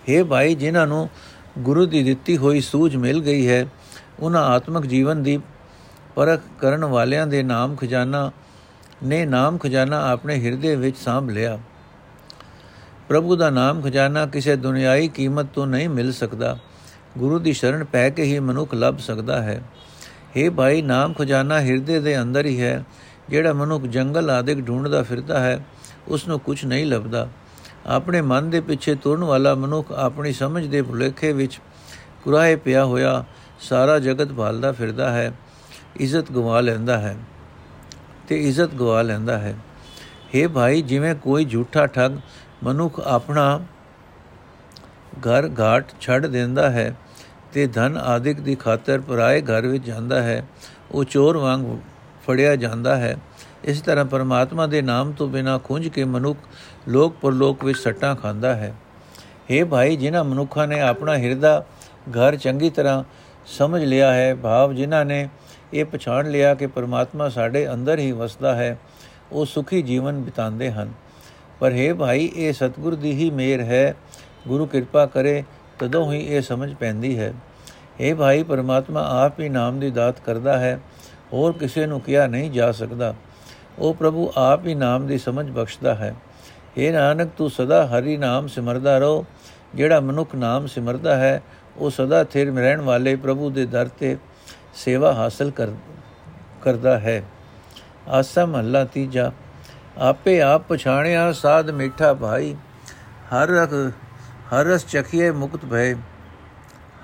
हे 0.08 0.24
ਭਾਈ, 0.24 0.54
ਜਿਨ੍ਹਾਂ 0.54 0.86
ਨੂੰ 0.86 1.08
ਗੁਰੂ 1.58 1.86
ਦੀ 1.86 2.02
ਦਿੱਤੀ 2.02 2.36
ਹੋਈ 2.36 2.60
ਸੂਝ 2.60 2.96
ਮਿਲ 2.96 3.20
ਗਈ 3.20 3.48
ਹੈ, 3.48 3.66
ਉਹਨਾਂ 4.20 4.42
ਆਤਮਿਕ 4.42 4.86
ਜੀਵਨ 4.86 5.22
ਦੀ 5.22 5.40
ਪਰਖ 6.14 6.40
ਕਰਨ 6.60 6.84
ਵਾਲਿਆਂ 6.84 7.26
ਦੇ 7.26 7.42
ਨਾਮ 7.42 7.76
ਖਜ਼ਾਨਾ 7.76 8.30
ਨੇ 9.02 9.26
ਨਾਮ 9.26 9.58
ਖਜ਼ਾਨਾ 9.58 10.10
ਆਪਣੇ 10.10 10.44
ਹਿਰਦੇ 10.44 10.76
ਵਿੱਚ 10.76 10.96
ਸਾਂਭ 10.96 11.30
ਲਿਆ। 11.30 11.58
ਪ੍ਰਭੂ 13.08 13.36
ਦਾ 13.36 13.50
ਨਾਮ 13.50 13.82
ਖਜ਼ਾਨਾ 13.82 14.26
ਕਿਸੇ 14.26 14.56
ਦੁਨਿਆਈ 14.56 15.08
ਕੀਮਤ 15.08 15.46
ਤੋਂ 15.54 15.66
ਨਹੀਂ 15.66 15.88
ਮਿਲ 15.88 16.12
ਸਕਦਾ। 16.12 16.58
ਗੁਰੂ 17.18 17.38
ਦੀ 17.38 17.52
ਸ਼ਰਨ 17.52 17.84
ਪੈ 17.84 18.10
ਕੇ 18.10 18.22
ਹੀ 18.22 18.38
ਮਨੁੱਖ 18.38 18.74
ਲੱਭ 18.74 18.96
ਸਕਦਾ 18.96 19.42
ਹੈ। 19.42 19.62
हे 20.36 20.52
ਭਾਈ, 20.52 20.82
ਨਾਮ 20.82 21.12
ਖਜ਼ਾਨਾ 21.12 21.60
ਹਿਰਦੇ 21.60 22.00
ਦੇ 22.00 22.22
ਅੰਦਰ 22.22 22.46
ਹੀ 22.46 22.60
ਹੈ। 22.60 22.84
ਜਿਹੜਾ 23.28 23.52
ਮਨੁੱਖ 23.52 23.84
ਜੰਗਲ 23.84 24.30
ਆਦਿਕ 24.30 24.66
ਢੂੰਡਦਾ 24.66 25.02
ਫਿਰਦਾ 25.02 25.40
ਹੈ 25.40 25.64
ਉਸ 26.08 26.28
ਨੂੰ 26.28 26.40
ਕੁਝ 26.40 26.64
ਨਹੀਂ 26.64 26.86
ਲੱਭਦਾ। 26.86 27.28
ਆਪਣੇ 27.86 28.20
ਮਨ 28.20 28.50
ਦੇ 28.50 28.60
ਪਿੱਛੇ 28.60 28.94
ਤੁਰਨ 28.94 29.24
ਵਾਲਾ 29.24 29.54
ਮਨੁੱਖ 29.54 29.92
ਆਪਣੀ 29.92 30.32
ਸਮਝ 30.32 30.66
ਦੇ 30.66 30.82
ਭੁਲੇਖੇ 30.82 31.32
ਵਿੱਚ 31.32 31.60
ਕੁਰਾਏ 32.24 32.56
ਪਿਆ 32.56 32.84
ਹੋਇਆ 32.84 33.24
ਸਾਰਾ 33.60 33.98
ਜਗਤ 33.98 34.32
ਭਾਲਦਾ 34.32 34.72
ਫਿਰਦਾ 34.72 35.10
ਹੈ, 35.12 35.32
ਇੱਜ਼ਤ 35.96 36.32
ਗਵਾ 36.32 36.60
ਲੈਂਦਾ 36.60 36.98
ਹੈ। 36.98 37.16
ਤੇ 38.28 38.40
ਇੱਜ਼ਤ 38.40 38.74
ਗਵਾ 38.74 39.02
ਲੈਂਦਾ 39.02 39.38
ਹੈ। 39.38 39.54
हे 40.34 40.48
ਭਾਈ, 40.48 40.82
ਜਿਵੇਂ 40.82 41.14
ਕੋਈ 41.14 41.44
ਝੂਠਾ 41.44 41.86
ਠੱਗ 41.86 42.18
ਮਨੁੱਖ 42.64 43.00
ਆਪਣਾ 43.00 43.60
ਘਰ 45.26 45.48
ਘਾਟ 45.60 45.92
ਛੱਡ 46.00 46.26
ਦਿੰਦਾ 46.26 46.70
ਹੈ 46.70 46.94
ਤੇ 47.52 47.66
ਧਨ 47.66 47.96
ਆਦਿਕ 47.96 48.40
ਦੀ 48.40 48.54
ਖਾਤਰ 48.54 49.00
ਪਰਾਏ 49.00 49.40
ਘਰ 49.42 49.66
ਵਿੱਚ 49.66 49.84
ਜਾਂਦਾ 49.84 50.22
ਹੈ, 50.22 50.44
ਉਹ 50.90 51.04
ਚੋਰ 51.04 51.36
ਵਾਂਗ 51.36 51.64
ਫੜਿਆ 52.26 52.54
ਜਾਂਦਾ 52.56 52.96
ਹੈ। 52.96 53.16
ਇਸ 53.64 53.80
ਤਰ੍ਹਾਂ 53.80 54.04
ਪਰਮਾਤਮਾ 54.04 54.66
ਦੇ 54.66 54.80
ਨਾਮ 54.82 55.12
ਤੋਂ 55.12 55.28
ਬਿਨਾ 55.28 55.56
ਖੁੰਝ 55.58 55.88
ਕੇ 55.88 56.04
ਮਨੁੱਖ 56.04 56.38
ਲੋਕ 56.88 57.14
ਪਰਲੋਕ 57.22 57.64
ਵਿੱਚ 57.64 57.78
ਸੱਟਾਂ 57.78 58.14
ਖਾਂਦਾ 58.16 58.54
ਹੈ। 58.54 58.74
हे 59.50 59.66
ਭਾਈ, 59.66 59.96
ਜਿਨ੍ਹਾਂ 59.96 60.24
ਮਨੁੱਖਾਂ 60.24 60.66
ਨੇ 60.68 60.80
ਆਪਣਾ 60.80 61.16
ਹਿਰਦਾ 61.16 61.64
ਘਰ 62.10 62.36
ਚੰਗੀ 62.36 62.70
ਤਰ੍ਹਾਂ 62.70 63.02
ਸਮਝ 63.48 63.82
ਲਿਆ 63.84 64.12
ਹੈ, 64.12 64.34
ਭਾਵ 64.34 64.72
ਜਿਨ੍ਹਾਂ 64.72 65.04
ਨੇ 65.04 65.28
ਇਹ 65.74 65.84
ਪਛਾਣ 65.84 66.30
ਲਿਆ 66.30 66.54
ਕਿ 66.54 66.66
ਪਰਮਾਤਮਾ 66.66 67.28
ਸਾਡੇ 67.28 67.72
ਅੰਦਰ 67.72 67.98
ਹੀ 67.98 68.12
ਵਸਦਾ 68.12 68.54
ਹੈ, 68.54 68.78
ਉਹ 69.32 69.46
ਸੁਖੀ 69.46 69.82
ਜੀਵਨ 69.82 70.20
ਬਿਤਾਉਂਦੇ 70.20 70.70
ਹਨ। 70.72 70.92
ਪਰ 71.60 71.72
ਹੈ 71.72 71.94
ਭਾਈ, 71.94 72.32
ਇਹ 72.36 72.52
ਸਤਿਗੁਰ 72.52 72.94
ਦੀ 72.94 73.12
ਹੀ 73.12 73.30
ਮਿਹਰ 73.30 73.60
ਹੈ, 73.60 73.94
ਗੁਰੂ 74.48 74.66
ਕਿਰਪਾ 74.66 75.06
ਕਰੇ, 75.06 75.44
ਤਦੋਂ 75.78 76.12
ਹੀ 76.12 76.26
ਇਹ 76.26 76.40
ਸਮਝ 76.40 76.74
ਪੈਂਦੀ 76.74 77.18
ਹੈ। 77.18 77.32
ਇਹ 78.00 78.14
ਭਾਈ, 78.14 78.42
ਪਰਮਾਤਮਾ 78.42 79.24
ਆਪ 79.24 79.40
ਹੀ 79.40 79.48
ਨਾਮ 79.48 79.80
ਦੀ 79.80 79.90
ਦਾਤ 79.90 80.20
ਕਰਦਾ 80.20 80.58
ਹੈ, 80.58 80.80
ਹੋਰ 81.32 81.52
ਕਿਸੇ 81.52 81.86
ਨੂੰ 81.86 82.00
ਕਿਹਾ 82.00 82.26
ਨਹੀਂ 82.26 82.50
ਜਾ 82.50 82.72
ਸਕਦਾ। 82.72 83.14
ਉਹ 83.78 83.94
ਪ੍ਰਭੂ 83.94 84.32
ਆਪ 84.36 84.66
ਹੀ 84.66 84.74
ਨਾਮ 84.74 85.06
ਦੀ 85.06 85.18
ਸਮਝ 85.18 85.50
ਬਖਸ਼ਦਾ 85.50 85.94
ਹੈ। 85.94 86.14
ਇਹ 86.76 86.92
ਨਾਨਕ, 86.92 87.30
ਤੂੰ 87.36 87.50
ਸਦਾ 87.50 87.86
ਹਰੀ 87.86 88.16
ਨਾਮ 88.16 88.46
ਸਿਮਰਦਾ 88.46 88.98
ਰਹੋ, 88.98 89.24
ਜਿਹੜਾ 89.74 90.00
ਮਨੁੱਖ 90.00 90.34
ਨਾਮ 90.34 90.66
ਸਿਮਰਦਾ 90.66 91.16
ਹੈ, 91.16 91.42
ਉਹ 91.76 91.90
ਸਦਾ 91.90 92.24
ਥਿਰ 92.24 92.54
ਰਹਿਣ 92.54 92.80
ਵਾਲੇ 92.80 93.16
ਪ੍ਰਭੂ 93.16 93.50
ਦੇ 93.50 93.66
ਦਰ 93.66 93.88
ਤੇ 93.88 94.16
ਸੇਵਾ 94.74 95.12
ਹਾਸਲ 95.14 95.50
ਕਰ, 95.50 95.68
ਕਰਦਾ 96.62 96.98
ਹੈ। 96.98 97.22
ਆਸਾ 98.08 98.46
ਮਹੱਲਾ 98.46 98.84
ਤੀਜਾ, 98.84 99.32
ਆਪੇ 99.98 100.40
ਆਪ 100.42 100.62
ਪਛਾਣਿਆ 100.68 101.32
ਸਾਧ 101.32 101.70
ਮਿੱਠਾ 101.70 102.14
ਭਾਈ। 102.14 102.56
ਹਰ 103.34 103.50
ਹਰ 104.52 104.64
ਰਸ 104.64 104.86
ਚਖੀਏ 104.86 105.30
ਮੁਕਤ 105.30 105.64
ਭਏ। 105.64 105.94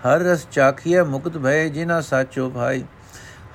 ਹਰ 0.06 0.18
ਰਸ 0.18 0.46
ਚਾਖੀਏ 0.52 1.02
ਮੁਕਤ 1.02 1.38
ਭਏ 1.38 1.68
ਜਿਨਾ 1.68 2.00
ਸਾਚੋ 2.00 2.50
ਭਾਈ। 2.50 2.84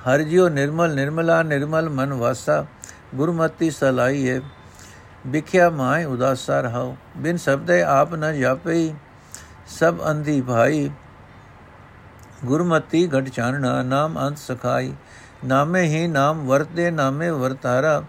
ਹਰ 0.06 0.22
ਜਿਉ 0.22 0.48
ਨਿਰਮਲ 0.48 0.94
ਨਿਰਮਲਾ 0.94 1.42
ਨਿਰਮਲ 1.42 1.88
ਮਨ 1.88 2.14
ਵਾਸਾ, 2.14 2.66
ਗੁਰਮਤੀ 3.14 3.70
ਸਲਾਈਏ 3.70 4.40
ਵਿਖਿਆ 5.26 5.70
ਮਾਇ 5.70 6.04
ਉਦਾਸਾ 6.04 6.60
ਰਹਾਉ। 6.60 6.94
ਬਿਨ 7.16 7.36
ਸਬਦੇ 7.36 7.82
ਆਪ 7.82 8.14
ਨ 8.14 8.38
ਜਾਪਈ, 8.38 8.94
ਸਭ 9.66 9.94
ਅੰਧੀ 10.10 10.40
ਭਾਈ। 10.40 10.90
ਗੁਰਮਤੀ 12.44 13.06
ਘਟ 13.08 13.28
ਚਾਨਣਾ 13.28 13.82
ਨਾਮ 13.82 14.18
ਅੰਤ 14.18 14.38
ਸਖਾਈ 14.38 14.92
ਨਾਮੇ 15.44 15.82
ਹੀ 15.82 16.06
ਨਾਮ 16.06 16.46
ਵਰਤੇ 16.46 16.90
ਨਾਮੇ 16.90 17.30
ਵਰਤਾਰਾ 17.30 18.02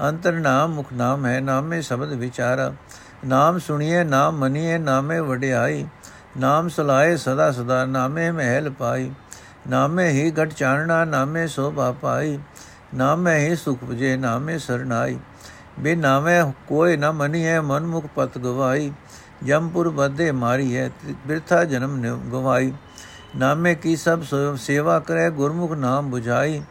ਅੰਤਰ 0.00 0.32
ਨਾਮ 0.32 0.74
ਮੁਖ 0.74 0.92
ਨਾਮ 0.92 1.26
ਹੈ 1.26 1.40
ਨਾਮੇ 1.40 1.80
ਸ਼ਬਦ 1.80 2.12
ਵਿਚਾਰਾ 2.12 2.72
ਨਾਮ 3.24 3.58
ਸੁਣੀਏ 3.58 4.04
ਨਾਮ 4.04 4.38
ਮਨੀਏ 4.38 4.78
ਨਾਮੇ 4.78 5.18
ਵਡਿਆਈ 5.20 5.84
ਨਾਮ 6.36 6.68
ਸਲਾਏ 6.68 7.16
ਸਦਾ 7.16 7.50
ਸਦਾ 7.50 7.84
ਨਾਮੇ 7.86 8.30
ਮਹਿਲ 8.30 8.70
ਪਾਈ 8.70 9.10
ਨਾਮੇ 9.68 10.08
ਹੀ 10.10 10.30
ਘਟ 10.42 10.52
ਚਾਨਣਾ 10.52 11.04
ਨਾਮੇ 11.04 11.46
ਸੋਭਾ 11.46 11.90
ਪਾਈ 11.92 12.38
ਨਾਮੇ 12.94 13.36
ਹੀ 13.38 13.56
ਸੁਖ 13.56 13.84
ਪੁਜੇ 13.84 14.16
ਨਾਮੇ 14.16 14.58
ਸਰਨਾਈ 14.58 15.18
ਬੇ 15.78 15.94
ਨਾਮੇ 15.94 16.40
ਕੋਈ 16.68 16.96
ਨ 16.96 17.10
ਮਨੀਏ 17.10 17.58
ਮਨ 17.60 17.86
ਮੁਖ 17.86 18.06
ਪਤ 18.14 18.38
ਗਵਾਈ 18.38 18.92
ਜਮਪੁਰ 19.44 19.88
ਬਦੇ 19.90 20.30
ਮਾਰੀ 20.32 20.76
ਹੈ 20.76 20.90
ਬਿਰਥਾ 21.26 21.64
ਜਨਮ 21.64 22.00
ਗਵਾਈ 22.32 22.72
ਨਾਮੇ 23.36 23.74
ਕੀ 23.74 23.96
ਸਭ 23.96 24.22
ਸੇਵਾ 24.56 24.98
ਕਰੇ, 24.98 25.30
ਗੁਰਮੁਖ 25.30 25.72
ਨਾਮ 25.72 26.14
부ਝਾਈ 26.14 26.62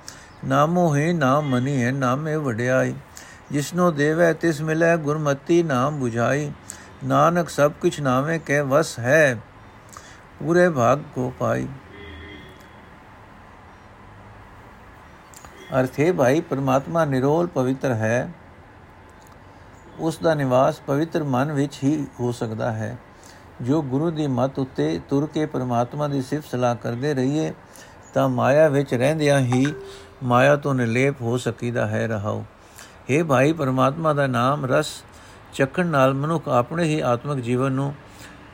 ਨਾਮੋ 0.46 0.96
ਹੈ 0.96 1.12
ਨਾਮ 1.14 1.50
ਮਨੀ 1.50 1.84
ਹੈ 1.84 1.92
ਨਾਮੇ 1.92 2.36
ਵਡਿਆਈ। 2.36 2.94
ਜਿਸਨੋ 3.52 3.92
ਦੇਵੈ, 3.92 4.34
ਤਿਸ 4.34 4.62
ਮਿਲੈ, 4.62 4.96
ਗੁਰਮਤੀ 4.98 5.62
ਨਾਮ 5.64 6.04
부ਝਾਈ 6.04 6.52
ਨਾਨਕ 7.06 7.50
ਸਭ 7.50 7.72
ਕੁਛ 7.72 8.00
ਨਾਮੇ 8.00 8.40
ਕੇ, 8.40 8.60
ਵਸ 8.62 9.00
ਹੈ, 9.00 9.38
ਪੂਰੇ 10.40 10.70
ਭਾਗ 10.70 11.00
ਕੋ 11.16 11.34
ਪਾਈ। 11.40 11.68
ਅਰਥੇ 15.80 16.12
ਭਾਈ, 16.12 16.42
ਪਰਮਾਤਮਾ 16.42 17.06
ਨਿਰੋਲ 17.06 17.48
ਪਵਿੱਤਰ 17.48 17.94
ਹੈ। 17.94 18.32
ਉਸ 20.00 20.18
ਦਾ 20.18 20.34
ਨਿਵਾਸ 20.34 20.80
ਪਵਿੱਤਰ 20.80 21.24
ਮਨ 21.24 21.52
ਵਿੱਚ 21.52 21.80
ਹੀ 21.84 22.08
ਹੋ 22.20 22.32
ਸਕਦਾ 22.32 22.72
ਹੈ। 22.72 22.98
ਜੋ 23.62 23.82
ਗੁਰੂ 23.82 24.10
ਦੀ 24.12 24.28
ਮਤ 24.28 24.60
ਉੱਤੇ 24.60 25.00
ਤੁਰ 25.10 25.26
ਕੇ 25.34 25.46
ਪਰਮਾਤਮਾ 25.46 26.08
ਦੀ 26.08 26.22
ਸਿਫਤ 26.22 26.52
ਸਲਾਹ 26.52 26.76
ਕਰਦੇ 26.76 27.14
ਰਹੀਏ, 27.14 27.54
ਤਾਂ 28.14 28.30
ਮਾਇਆ 28.30 28.68
ਵਿੱਚ 28.68 28.94
ਰਹਿੰਦਿਆਂ 28.94 29.40
ਹੀ 29.40 29.66
ਮਾਇਆ 30.24 30.56
ਤੋਂ 30.56 30.74
ਨਿਲੇਪ 30.76 31.22
ਹੋ 31.22 31.38
ਸਕੀਦਾ 31.38 31.88
ਹੈ 31.88 32.08
ਰਹਾਉ। 32.08 32.44
हे 33.10 33.26
ਭਾਈ, 33.26 33.54
ਪਰਮਾਤਮਾ 33.54 34.14
ਦਾ 34.14 34.28
ਨਾਮ 34.28 34.66
ਰਸ 34.66 35.04
ਚੱਕਣ 35.54 35.88
ਨਾਲ 35.88 36.14
ਮਨੁੱਖ 36.14 36.48
ਆਪਣੇ 36.48 36.84
ਹੀ 36.84 37.00
ਆਤਮਿਕ 37.00 37.40
ਜੀਵਨ 37.40 37.72
ਨੂੰ 37.72 37.94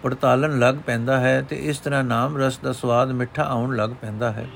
ਪੜਤਾਲਣ 0.03 0.59
ਲੱਗ 0.59 0.75
ਪੈਂਦਾ 0.75 1.19
ਹੈ 1.19 1.41
ਤੇ 1.41 1.55
ਇਸ 1.55 1.79
ਤਰ੍ਹਾਂ 1.79 2.03
ਨਾਮ 2.03 2.37
ਰਸ 2.37 2.57
ਦਾ 2.57 2.71
ਸਵਾਦ 2.71 3.11
ਮਿੱਠਾ 3.11 3.43
ਆਉਣ 3.43 3.75
ਲੱਗ 3.75 3.89
ਪੈਂਦਾ 3.89 4.31
ਹੈ। 4.31 4.47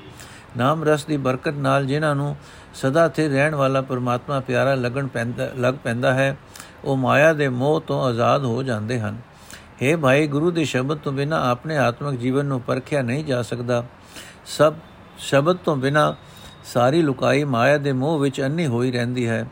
ਨਾਮ 0.56 0.84
ਰਸ 0.84 1.04
ਦੀ 1.04 1.16
ਬਰਕਤ 1.16 1.54
ਨਾਲ 1.54 1.86
ਜਿਨ੍ਹਾਂ 1.86 2.14
ਨੂੰ 2.14 2.36
ਸਦਾ 2.74 3.08
ਤੇ 3.08 3.28
ਰਹਿਣ 3.28 3.54
ਵਾਲਾ 3.54 3.80
ਪਰਮਾਤਮਾ 3.80 4.40
ਪਿਆਰਾ 4.40 4.74
ਲੱਗਣ 4.74 5.06
ਪੈਂਦਾ, 5.06 5.50
ਲੱਗ 5.56 5.74
ਪੈਂਦਾ 5.74 6.14
ਹੈ, 6.14 6.36
ਉਹ 6.84 6.96
ਮਾਇਆ 6.96 7.32
ਦੇ 7.32 7.48
ਮੋਹ 7.48 7.80
ਤੋਂ 7.80 8.04
ਆਜ਼ਾਦ 8.04 8.44
ਹੋ 8.44 8.62
ਜਾਂਦੇ 8.62 9.00
ਹਨ। 9.00 9.16
हे 9.82 9.98
ਭਾਈ, 9.98 10.26
ਗੁਰੂ 10.26 10.50
ਦੇ 10.50 10.64
ਸ਼ਬਦ 10.64 10.98
ਤੋਂ 10.98 11.12
ਬਿਨਾ 11.12 11.50
ਆਪਣੇ 11.50 11.78
ਆਤਮਿਕ 11.78 12.20
ਜੀਵਨ 12.20 12.46
ਨੂੰ 12.46 12.60
ਪਰਖਿਆ 12.60 13.02
ਨਹੀਂ 13.02 13.24
ਜਾ 13.24 13.42
ਸਕਦਾ। 13.42 13.84
ਸਭ 14.46 14.74
ਸ਼ਬਦ 15.18 15.56
ਤੋਂ 15.56 15.76
ਬਿਨਾ 15.76 16.16
ਸਾਰੀ 16.64 17.02
ਲੁਕਾਈ 17.02 17.44
ਮਾਇਆ 17.44 17.78
ਦੇ 17.78 17.92
ਮੋਹ 17.92 18.18
ਵਿੱਚ 18.18 18.40
ਅੰਨੀ 18.40 18.66
ਹੋਈ 18.66 18.90
ਰਹਿੰਦੀ 18.90 19.28
ਹੈ। 19.28 19.46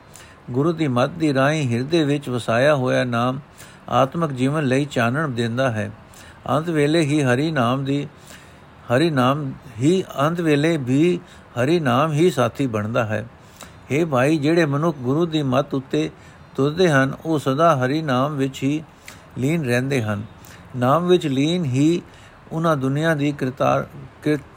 ਗੁਰੂ 0.50 0.72
ਦੀ 0.72 0.88
ਮੱਤ 0.88 1.10
ਦੀ 1.10 1.34
ਰਾਹੀਂ 1.34 1.70
ਹਿਰਦੇ 1.70 2.04
ਵਿੱਚ 2.04 2.28
ਵਸਾਇਆ 2.28 2.74
ਹੋਇਆ 2.74 3.04
ਨਾਮ 3.04 3.40
ਆਤਮਿਕ 3.88 4.30
ਜੀਵਨ 4.30 4.64
ਲਈ 4.64 4.84
ਚਾਨਣ 4.84 5.28
ਦਿੰਦਾ 5.28 5.70
ਹੈ। 5.70 5.90
ਅੰਤ 6.50 6.68
ਵੇਲੇ 6.68 7.00
ਹੀ 7.00 7.22
ਹਰੀ 7.22 7.50
ਨਾਮ 7.50 7.84
ਦੀ, 7.84 8.08
ਹਰੀ 8.92 9.10
ਨਾਮ 9.10 9.52
ਹੀ 9.78 10.04
ਅੰਤ 10.20 10.40
ਵੇਲੇ 10.40 10.76
ਵੀ 10.76 11.20
ਹਰੀ 11.58 11.80
ਨਾਮ 11.80 12.12
ਹੀ 12.12 12.30
ਸਾਥੀ 12.30 12.66
ਬਣਦਾ 12.66 13.06
ਹੈ। 13.06 13.26
हे 13.92 14.06
ਭਾਈ, 14.06 14.38
ਜਿਹੜੇ 14.38 14.66
ਮਨੁੱਖ 14.66 14.96
ਗੁਰੂ 14.98 15.26
ਦੀ 15.26 15.42
ਮੱਤ 15.42 15.74
ਉੱਤੇ 15.74 16.10
ਤੁਰਦੇ 16.56 16.88
ਹਨ, 16.88 17.14
ਉਹ 17.24 17.38
ਸਦਾ 17.38 17.76
ਹਰੀ 17.76 18.02
ਨਾਮ 18.02 18.36
ਵਿੱਚ 18.36 18.62
ਹੀ 18.62 18.82
ਲੀਨ 19.40 19.64
ਰਹਿੰਦੇ 19.64 20.02
ਹਨ। 20.02 20.22
ਨਾਮ 20.76 21.06
ਵਿੱਚ 21.06 21.26
ਲੀਨ 21.26 21.64
ਹੀ 21.64 22.02
ਉਹਨਾਂ 22.52 22.76
ਦੁਨੀਆ 22.76 23.14
ਦੀ 23.14 23.32
ਕਿਰਤਾਰ 23.32 23.86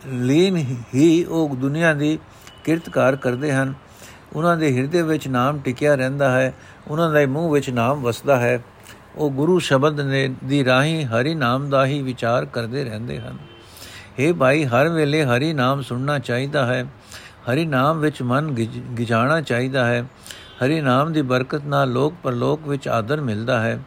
ਲੀਨ 0.08 0.58
ਹੀ 0.96 1.24
ਉਹ 1.24 1.56
ਦੁਨੀਆ 1.56 1.94
ਦੀ 1.94 2.20
ਕਿਰਤਕਾਰ 2.64 3.16
ਕਰਦੇ 3.16 3.52
ਹਨ। 3.54 3.74
ਉਹਨਾਂ 4.36 4.58
ਦੇ 4.58 4.78
ਹਿਰਦੇ 4.78 5.02
ਵਿੱਚ 5.02 5.28
ਨਾਮ 5.28 5.60
ਟਿਕਿਆ 5.60 5.96
ਰਹਿੰਦਾ 5.96 6.32
ਹੈ। 6.32 6.54
ਉਹਨਾਂ 6.88 7.12
ਦੇ 7.12 7.26
ਮੂੰਹ 7.26 7.52
ਵਿੱਚ 7.52 7.70
ਨਾਮ 7.70 8.02
ਵਸਦਾ 8.02 8.38
ਹੈ। 8.38 8.64
ਉਹ 9.16 9.30
ਗੁਰੂ 9.32 9.60
ਸ਼ਬਦ 9.60 10.00
ਨੇ 10.02 10.28
ਦੀ 10.44 10.66
ਰਾਹੀਂ 10.66 11.06
ਹਰੀ 11.06 11.36
ਨਾਮ 11.36 11.70
ਦਾ 11.70 11.86
ਹੀ 11.86 12.02
ਵਿਚਾਰ 12.02 12.46
ਕਰਦੇ 12.46 12.84
ਰਹਿੰਦੇ 12.84 13.20
ਹਨ। 13.20 13.38
हे 14.20 14.36
ਭਾਈ, 14.36 14.64
ਹਰ 14.66 14.90
ਵੇਲੇ 14.90 15.24
ਹਰੀ 15.24 15.54
ਨਾਮ 15.54 15.82
ਸੁਣਨਾ 15.82 16.20
ਚਾਹੀਦਾ 16.20 16.66
ਹੈ। 16.66 16.86
ਹਰੀ 17.52 17.66
ਨਾਮ 17.66 18.00
ਵਿੱਚ 18.00 18.22
ਮਨ 18.22 18.52
ਗਿਜਾਣਾ 18.98 19.42
ਚਾਹੀਦਾ 19.42 19.86
ਹੈ। 19.86 20.06
ਹਰੀ 20.64 20.82
ਨਾਮ 20.82 21.14
ਦੀ 21.14 21.22
ਬਰਕਤ 21.22 21.64
ਨਾਲ 21.66 21.92
ਲੋਕ 21.92 22.14
ਪਰਲੋਕ 22.24 22.68
ਵਿੱਚ 22.68 22.88
ਆਦਰ 22.88 23.22
ਮਿਲਦਾ 23.22 23.60
ਹੈ। 23.62 23.80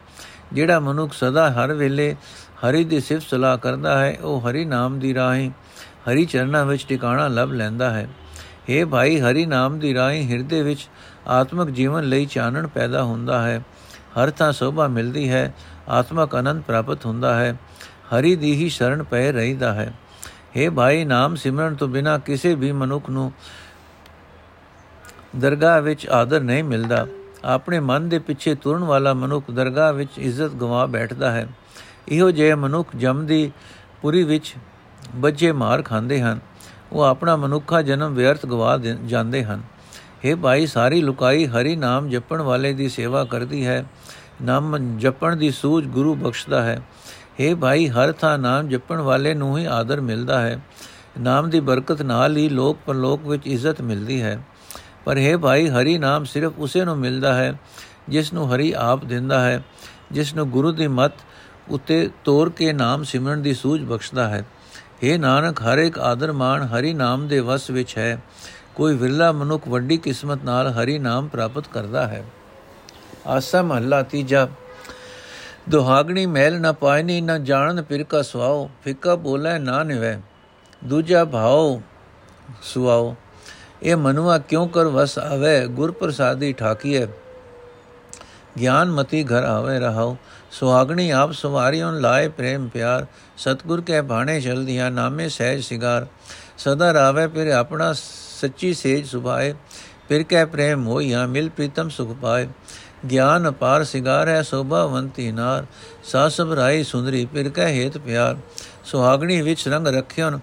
ਜਿਹੜਾ 0.53 0.79
ਮਨੁੱਖ 0.79 1.13
ਸਦਾ 1.13 1.51
ਹਰ 1.51 1.73
ਵੇਲੇ 1.73 2.15
ਹਰੀ 2.57 2.83
ਦੀ 2.83 2.99
ਸਿਫਤ 2.99 3.27
ਸਲਾਹ 3.29 3.57
ਕਰਦਾ 3.57 4.05
ਹੈ, 4.05 4.17
ਉਹ 4.21 4.41
ਹਰੀ 4.41 4.65
ਨਾਮ 4.65 4.99
ਦੀ 4.99 5.13
ਰਾਹੀਂ, 5.13 5.51
ਹਰੀ 6.09 6.25
ਚਰਨਾਂ 6.25 6.65
ਵਿੱਚ 6.65 6.85
ਟਿਕਾਣਾ 6.89 7.27
ਲੱਭ 7.27 7.51
ਲੈਂਦਾ 7.51 7.89
ਹੈ। 7.89 8.09
हे 8.69 8.87
ਭਾਈ, 8.87 9.19
ਹਰੀ 9.19 9.45
ਨਾਮ 9.45 9.79
ਦੀ 9.79 9.93
ਰਾਹੀਂ 9.93 10.29
ਹਿਰਦੇ 10.29 10.61
ਵਿੱਚ 10.61 10.89
ਆਤਮਿਕ 11.27 11.69
ਜੀਵਨ 11.69 12.03
ਲਈ 12.03 12.25
ਚਾਨਣ 12.25 12.67
ਪੈਦਾ 12.67 13.03
ਹੁੰਦਾ 13.03 13.41
ਹੈ। 13.41 13.63
ਹਰ 13.91 14.31
ਥਾਂ 14.31 14.51
ਸੋਭਾ 14.51 14.87
ਮਿਲਦੀ 14.87 15.29
ਹੈ, 15.29 15.53
ਆਤਮਿਕ 15.89 16.35
ਆਨੰਦ 16.35 16.63
ਪ੍ਰਾਪਤ 16.63 17.05
ਹੁੰਦਾ 17.05 17.39
ਹੈ। 17.39 17.55
ਹਰੀ 17.91 18.35
ਦੀ 18.35 18.55
ਹੀ 18.55 18.69
ਸ਼ਰਨ 18.69 19.03
ਪੈ 19.03 19.31
ਰਹੀਦਾ 19.31 19.73
ਹੈ। 19.73 19.93
हे 20.57 20.71
ਭਾਈ, 20.71 21.05
ਨਾਮ 21.05 21.35
ਸਿਮਰਨ 21.35 21.75
ਤੋਂ 21.75 21.87
ਬਿਨਾ 21.87 22.17
ਕਿਸੇ 22.17 22.55
ਵੀ 22.55 22.71
ਮਨੁੱਖ 22.71 23.09
ਨੂੰ 23.09 23.31
ਦਰਗਾਹ 25.35 25.81
ਵਿੱਚ 25.81 26.07
ਆਦਰ 26.07 26.41
ਨਹੀਂ 26.41 26.63
ਮਿਲਦਾ। 26.63 27.07
ਆਪਣੇ 27.47 27.79
ਮਨ 27.79 28.09
ਦੇ 28.09 28.19
ਪਿੱਛੇ 28.19 28.55
ਤੁਰਨ 28.55 28.83
ਵਾਲਾ 28.83 29.13
ਮਨੁੱਖ 29.13 29.51
ਦਰਗਾਹ 29.51 29.93
ਵਿੱਚ 29.93 30.09
ਇੱਜ਼ਤ 30.17 30.51
ਗਵਾ 30.51 30.85
ਬੈਠਦਾ 30.85 31.31
ਹੈ। 31.31 31.47
ਇਹੋ 32.07 32.31
ਜਿਹੇ 32.31 32.55
ਮਨੁੱਖ 32.55 32.95
ਜਮਦੀ 32.95 33.51
ਪੁਰੀ 34.01 34.23
ਵਿੱਚ 34.23 34.55
ਬੱਜੇ 35.15 35.51
ਮਾਰ 35.51 35.81
ਖਾਂਦੇ 35.81 36.21
ਹਨ। 36.21 36.39
ਉਹ 36.91 37.01
ਆਪਣਾ 37.01 37.35
ਮਨੁੱਖਾ 37.35 37.81
ਜਨਮ 37.81 38.13
ਵਿਅਰਥ 38.13 38.45
ਗਵਾ 38.45 38.77
ਜਾਂਦੇ 39.05 39.43
ਹਨ। 39.43 39.61
हे 40.25 40.37
ਭਾਈ, 40.37 40.65
ਸਾਰੀ 40.65 41.01
ਲੁਕਾਈ 41.01 41.45
ਹਰੀ 41.45 41.75
ਨਾਮ 41.75 42.09
ਜਪਣ 42.09 42.41
ਵਾਲੇ 42.41 42.73
ਦੀ 42.73 42.89
ਸੇਵਾ 42.89 43.23
ਕਰਦੀ 43.23 43.65
ਹੈ। 43.65 43.85
ਨਾਮ 44.41 44.97
ਜਪਣ 44.97 45.35
ਦੀ 45.35 45.51
ਸੂਝ 45.51 45.87
ਗੁਰੂ 45.87 46.15
ਬਖਸ਼ਦਾ 46.15 46.63
ਹੈ। 46.63 46.81
हे 47.41 47.57
ਭਾਈ, 47.57 47.87
ਹਰ 47.87 48.11
ਥਾਂ 48.11 48.37
ਨਾਮ 48.37 48.67
ਜਪਣ 48.67 48.97
ਵਾਲੇ 48.97 49.33
ਨੂੰ 49.33 49.57
ਹੀ 49.57 49.65
ਆਦਰ 49.65 50.01
ਮਿਲਦਾ 50.01 50.41
ਹੈ। 50.41 50.59
ਨਾਮ 51.19 51.49
ਦੀ 51.49 51.59
ਬਰਕਤ 51.59 52.01
ਨਾਲ 52.01 52.37
ਹੀ 52.37 52.49
ਲੋਕ 52.49 52.77
ਪਰਲੋਕ 52.85 53.27
ਵਿੱਚ 53.27 53.47
ਇੱਜ਼ਤ 53.47 53.81
ਮਿਲਦੀ 53.81 54.21
ਹੈ। 54.21 54.39
ਪਰ 55.07 55.17
हे 55.17 55.39
ਭਾਈ, 55.39 55.69
ਹਰੀ 55.69 55.97
ਨਾਮ 55.97 56.23
ਸਿਰਫ 56.23 56.53
ਉਸੇ 56.57 56.85
ਨੂੰ 56.85 56.97
ਮਿਲਦਾ 56.97 57.33
ਹੈ, 57.33 57.53
ਜਿਸ 58.09 58.33
ਨੂੰ 58.33 58.55
ਹਰੀ 58.55 58.73
ਆਪ 58.77 59.05
ਦਿੰਦਾ 59.05 59.45
ਹੈ, 59.45 59.63
ਜਿਸ 60.11 60.35
ਨੂੰ 60.35 60.49
ਗੁਰੂ 60.49 60.71
ਦੀ 60.71 60.87
ਮਤ 60.87 61.11
ਉਤੇ 61.69 62.09
ਤੋਰ 62.23 62.49
ਕੇ 62.49 62.73
ਨਾਮ 62.73 63.03
ਸਿਮਰਨ 63.03 63.41
ਦੀ 63.41 63.53
ਸੂਝ 63.53 63.81
ਬਖਸ਼ਦਾ 63.81 64.27
ਹੈ। 64.27 64.45
हे 65.03 65.19
ਨਾਨਕ, 65.19 65.61
ਹਰ 65.61 65.77
ਇੱਕ 65.77 65.99
ਆਦਰ 65.99 66.31
ਮਾਨ 66.31 66.61
ਹਰੀ 66.61 66.93
ਨਾਮ 66.93 67.27
ਦੇ 67.27 67.39
ਵਸ 67.39 67.69
ਵਿੱਚ 67.69 67.97
ਹੈ। 67.97 68.21
ਕੋਈ 68.75 68.95
ਵਿਰਲਾ 68.95 69.31
ਮਨੁੱਖ 69.31 69.67
ਵੱਡੀ 69.67 69.97
ਕਿਸਮਤ 69.97 70.39
ਨਾਲ 70.43 70.67
ਹਰੀ 70.67 70.99
ਨਾਮ 70.99 71.27
ਪ੍ਰਾਪਤ 71.27 71.67
ਕਰਦਾ 71.67 72.07
ਹੈ। 72.07 72.25
ਆਸਾ 73.27 73.61
ਮਹੱਲਾ 73.61 74.03
ਤੀਜਾ। 74.03 74.47
ਦੁਹਾਗਣੀ 75.69 76.25
ਮੈਲ 76.25 76.61
ਨਾ 76.61 76.71
ਪਾਇਨੀ 76.71 77.21
ਨਾ 77.21 77.37
ਜਾਣਨ 77.37 77.83
ਫਿਰ 77.83 78.03
ਕਾ 78.03 78.21
ਸੁਆਓ, 78.21 78.69
ਫਿੱਕਾ 78.83 79.15
ਬੋਲੇ 79.15 79.59
ਨਾ 79.59 79.83
ਨਿਵੇ। 79.83 80.17
ਦੂਜਾ 80.83 81.25
ਭਾਉ 81.25 81.81
ਸੁਆਓ। 82.61 83.15
ਇਹ 83.81 83.95
ਮਨੁਆ 83.97 84.37
ਕਿਉ 84.39 84.65
ਕਰ 84.67 84.87
ਵਸ 84.87 85.17
ਆਵੇ 85.19 85.65
ਗੁਰ 85.67 85.91
ਪ੍ਰਸਾਦੀ 85.91 86.53
ਠਾਕੀਏ 86.53 87.07
ਗਿਆਨ 88.59 88.91
ਮਤੀ 88.91 89.23
ਘਰ 89.23 89.43
ਆਵੇ 89.43 89.79
ਰਹਾਓ 89.79 90.15
ਸੁਹਾਗਣੀ 90.51 91.09
ਆਪ 91.11 91.31
ਸਵਾਰੀਆਂ 91.31 91.91
ਲਾਏ 91.93 92.27
ਪ੍ਰੇਮ 92.27 92.67
ਪਿਆਰ 92.67 93.05
ਸਤਗੁਰ 93.37 93.81
ਕੇ 93.81 94.01
ਬਾਣੇ 94.01 94.39
ਚਲਦੀਆਂ 94.41 94.89
ਨਾਮੇ 94.91 95.27
ਸਹਿਜ 95.29 95.63
ਸਿਗਾਰ 95.63 96.05
ਸਦਾ 96.57 96.93
ਰਾਵੇ 96.93 97.27
ਫਿਰ 97.27 97.51
ਆਪਣਾ 97.51 97.93
ਸੱਚੀ 97.93 98.73
ਸੇਜ 98.73 99.05
ਸੁਭਾਏ 99.07 99.53
ਫਿਰ 100.09 100.23
ਕੈ 100.23 100.43
ਪ੍ਰੇਮ 100.45 100.87
ਹੋਈਆਂ 100.87 101.27
ਮਿਲ 101.27 101.49
ਪ੍ਰੀਤਮ 101.49 101.89
ਸੁਖ 101.89 102.15
ਪਾਏ 102.21 102.47
ਗਿਆਨ 103.09 103.49
ਅਪਾਰ 103.49 103.83
ਸਿਗਾਰ 103.83 104.27
ਹੈ 104.27 104.41
ਸੋਭਾਵੰਤੀ 104.41 105.31
ਨਾਰ 105.31 105.65
ਸਾ 106.03 106.27
ਸਭ 106.29 106.53
ਰਾਈ 106.53 106.83
ਸੁੰਦਰੀ 106.83 107.25
ਫਿਰ 107.25 107.49
ਕੈ 107.49 107.67
ਹੇਤ 107.67 107.97
ਪਿਆਰ 107.97 108.37
ਸੁਹਾਗਣੀ 108.85 109.41
ਵਿੱਚ 109.41 109.67
ਰੰਗ 109.67 109.87
ਰਖਿਓਨ 109.87 110.39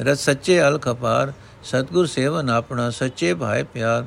ਰਤ 0.00 0.18
ਸੱਚੇ 0.18 0.60
ਅਲ 0.62 0.78
ਖਪਾਰ 0.78 1.32
ਸਤਗੁਰ 1.64 2.06
ਸੇਵਨ 2.06 2.50
ਆਪਣਾ 2.50 2.90
ਸੱਚੇ 2.90 3.34
ਭਾਇ 3.34 3.62
ਪਿਆਰ, 3.62 4.04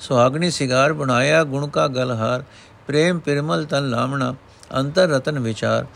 ਸੁਹਾਗਣੀ 0.00 0.50
ਸਿਗਾਰ 0.50 0.92
ਬਣਾਇਆ, 0.92 1.44
ਗੁਣ 1.44 1.68
ਕਾ 1.68 1.86
ਗਲਹਾਰ, 1.88 2.44
ਪ੍ਰੇਮ 2.86 3.18
ਪਿਰਮਲ 3.18 3.64
ਤਨ 3.64 3.90
ਲਾਮਣਾ, 3.90 4.34
ਅੰਤਰ 4.76 5.08
ਰਤਨ 5.08 5.38
ਵਿਚਾਰ। 5.38 5.86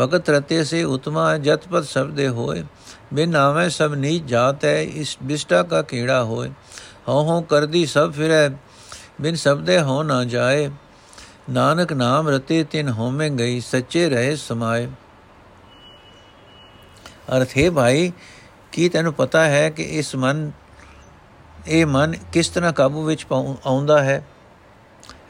ਭਗਤ 0.00 0.30
ਰਤੇ 0.30 0.64
ਸੇ 0.64 0.84
ਉਤਮਾ 0.84 1.38
ਜਤਪਤ 1.38 1.84
ਸਬਦੇ 1.84 2.28
ਹੋਏ। 2.28 2.64
ਬਿਨ 3.14 3.36
ਆਵੇਂ 3.36 3.70
ਸਭ 3.70 3.94
ਨੀਚ 3.96 4.22
ਜਾਤ 4.22 4.64
ਹੈ 4.64 4.82
ਇਸ 4.82 5.18
ਬਿਸਟਾ 5.22 5.62
ਕਾ 5.62 5.82
ਕੀੜਾ 5.82 6.24
ਹੋਏ? 6.24 6.50
ਹਉ 7.08 7.22
ਹਉ 7.22 7.42
ਕਰਦੀ 7.42 7.86
ਸਭ 7.86 8.12
ਫਿਰੈ, 8.12 8.48
ਬਿਨ 9.20 9.34
ਸਬਦੇ 9.34 9.80
ਹੋ 9.80 10.02
ਨਾ 10.02 10.24
ਜਾਏ। 10.24 10.70
ਨਾਨਕ 11.50 11.92
ਨਾਮ 11.92 12.28
ਰਤੇ 12.28 12.64
ਤਿਨ 12.64 12.88
ਹੋਮੇ 12.88 13.30
ਗਈ, 13.30 13.60
ਸੱਚੇ 13.60 14.08
ਰਹੇ 14.08 14.36
ਸਮਾਏ। 14.36 14.86
ਅਰਥ 17.36 17.48
ਹੈ 17.58 17.70
ਭਾਈ, 17.70 18.12
ਕੀ 18.72 18.88
ਤੈਨੂੰ 18.88 19.14
ਪਤਾ 19.14 19.44
ਹੈ 19.44 19.70
ਕਿ 19.70 19.82
ਇਸ 19.82 20.16
ਮਨ 20.16 20.52
ਇਹ 21.66 21.86
ਮਨ 21.86 22.14
ਕਿਸ 22.32 22.48
ਤਰ੍ਹਾਂ 22.48 22.72
ਕਾਬੂ 22.72 23.04
ਵਿੱਚ 23.04 23.26
ਆਉਂਦਾ 23.66 24.02
ਹੈ? 24.04 24.26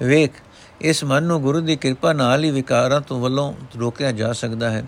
ਵੇਖ, 0.02 0.32
ਇਸ 0.80 1.04
ਮਨ 1.04 1.22
ਨੂੰ 1.22 1.40
ਗੁਰੂ 1.42 1.60
ਦੀ 1.60 1.76
ਕਿਰਪਾ 1.76 2.12
ਨਾਲ 2.12 2.44
ਹੀ 2.44 2.50
ਵਿਕਾਰਾਂ 2.50 3.00
ਤੋਂ 3.00 3.20
ਵੱਲੋਂ 3.20 3.54
ਰੋਕਿਆ 3.80 4.12
ਜਾ 4.12 4.32
ਸਕਦਾ 4.32 4.70
ਹੈ। 4.70 4.84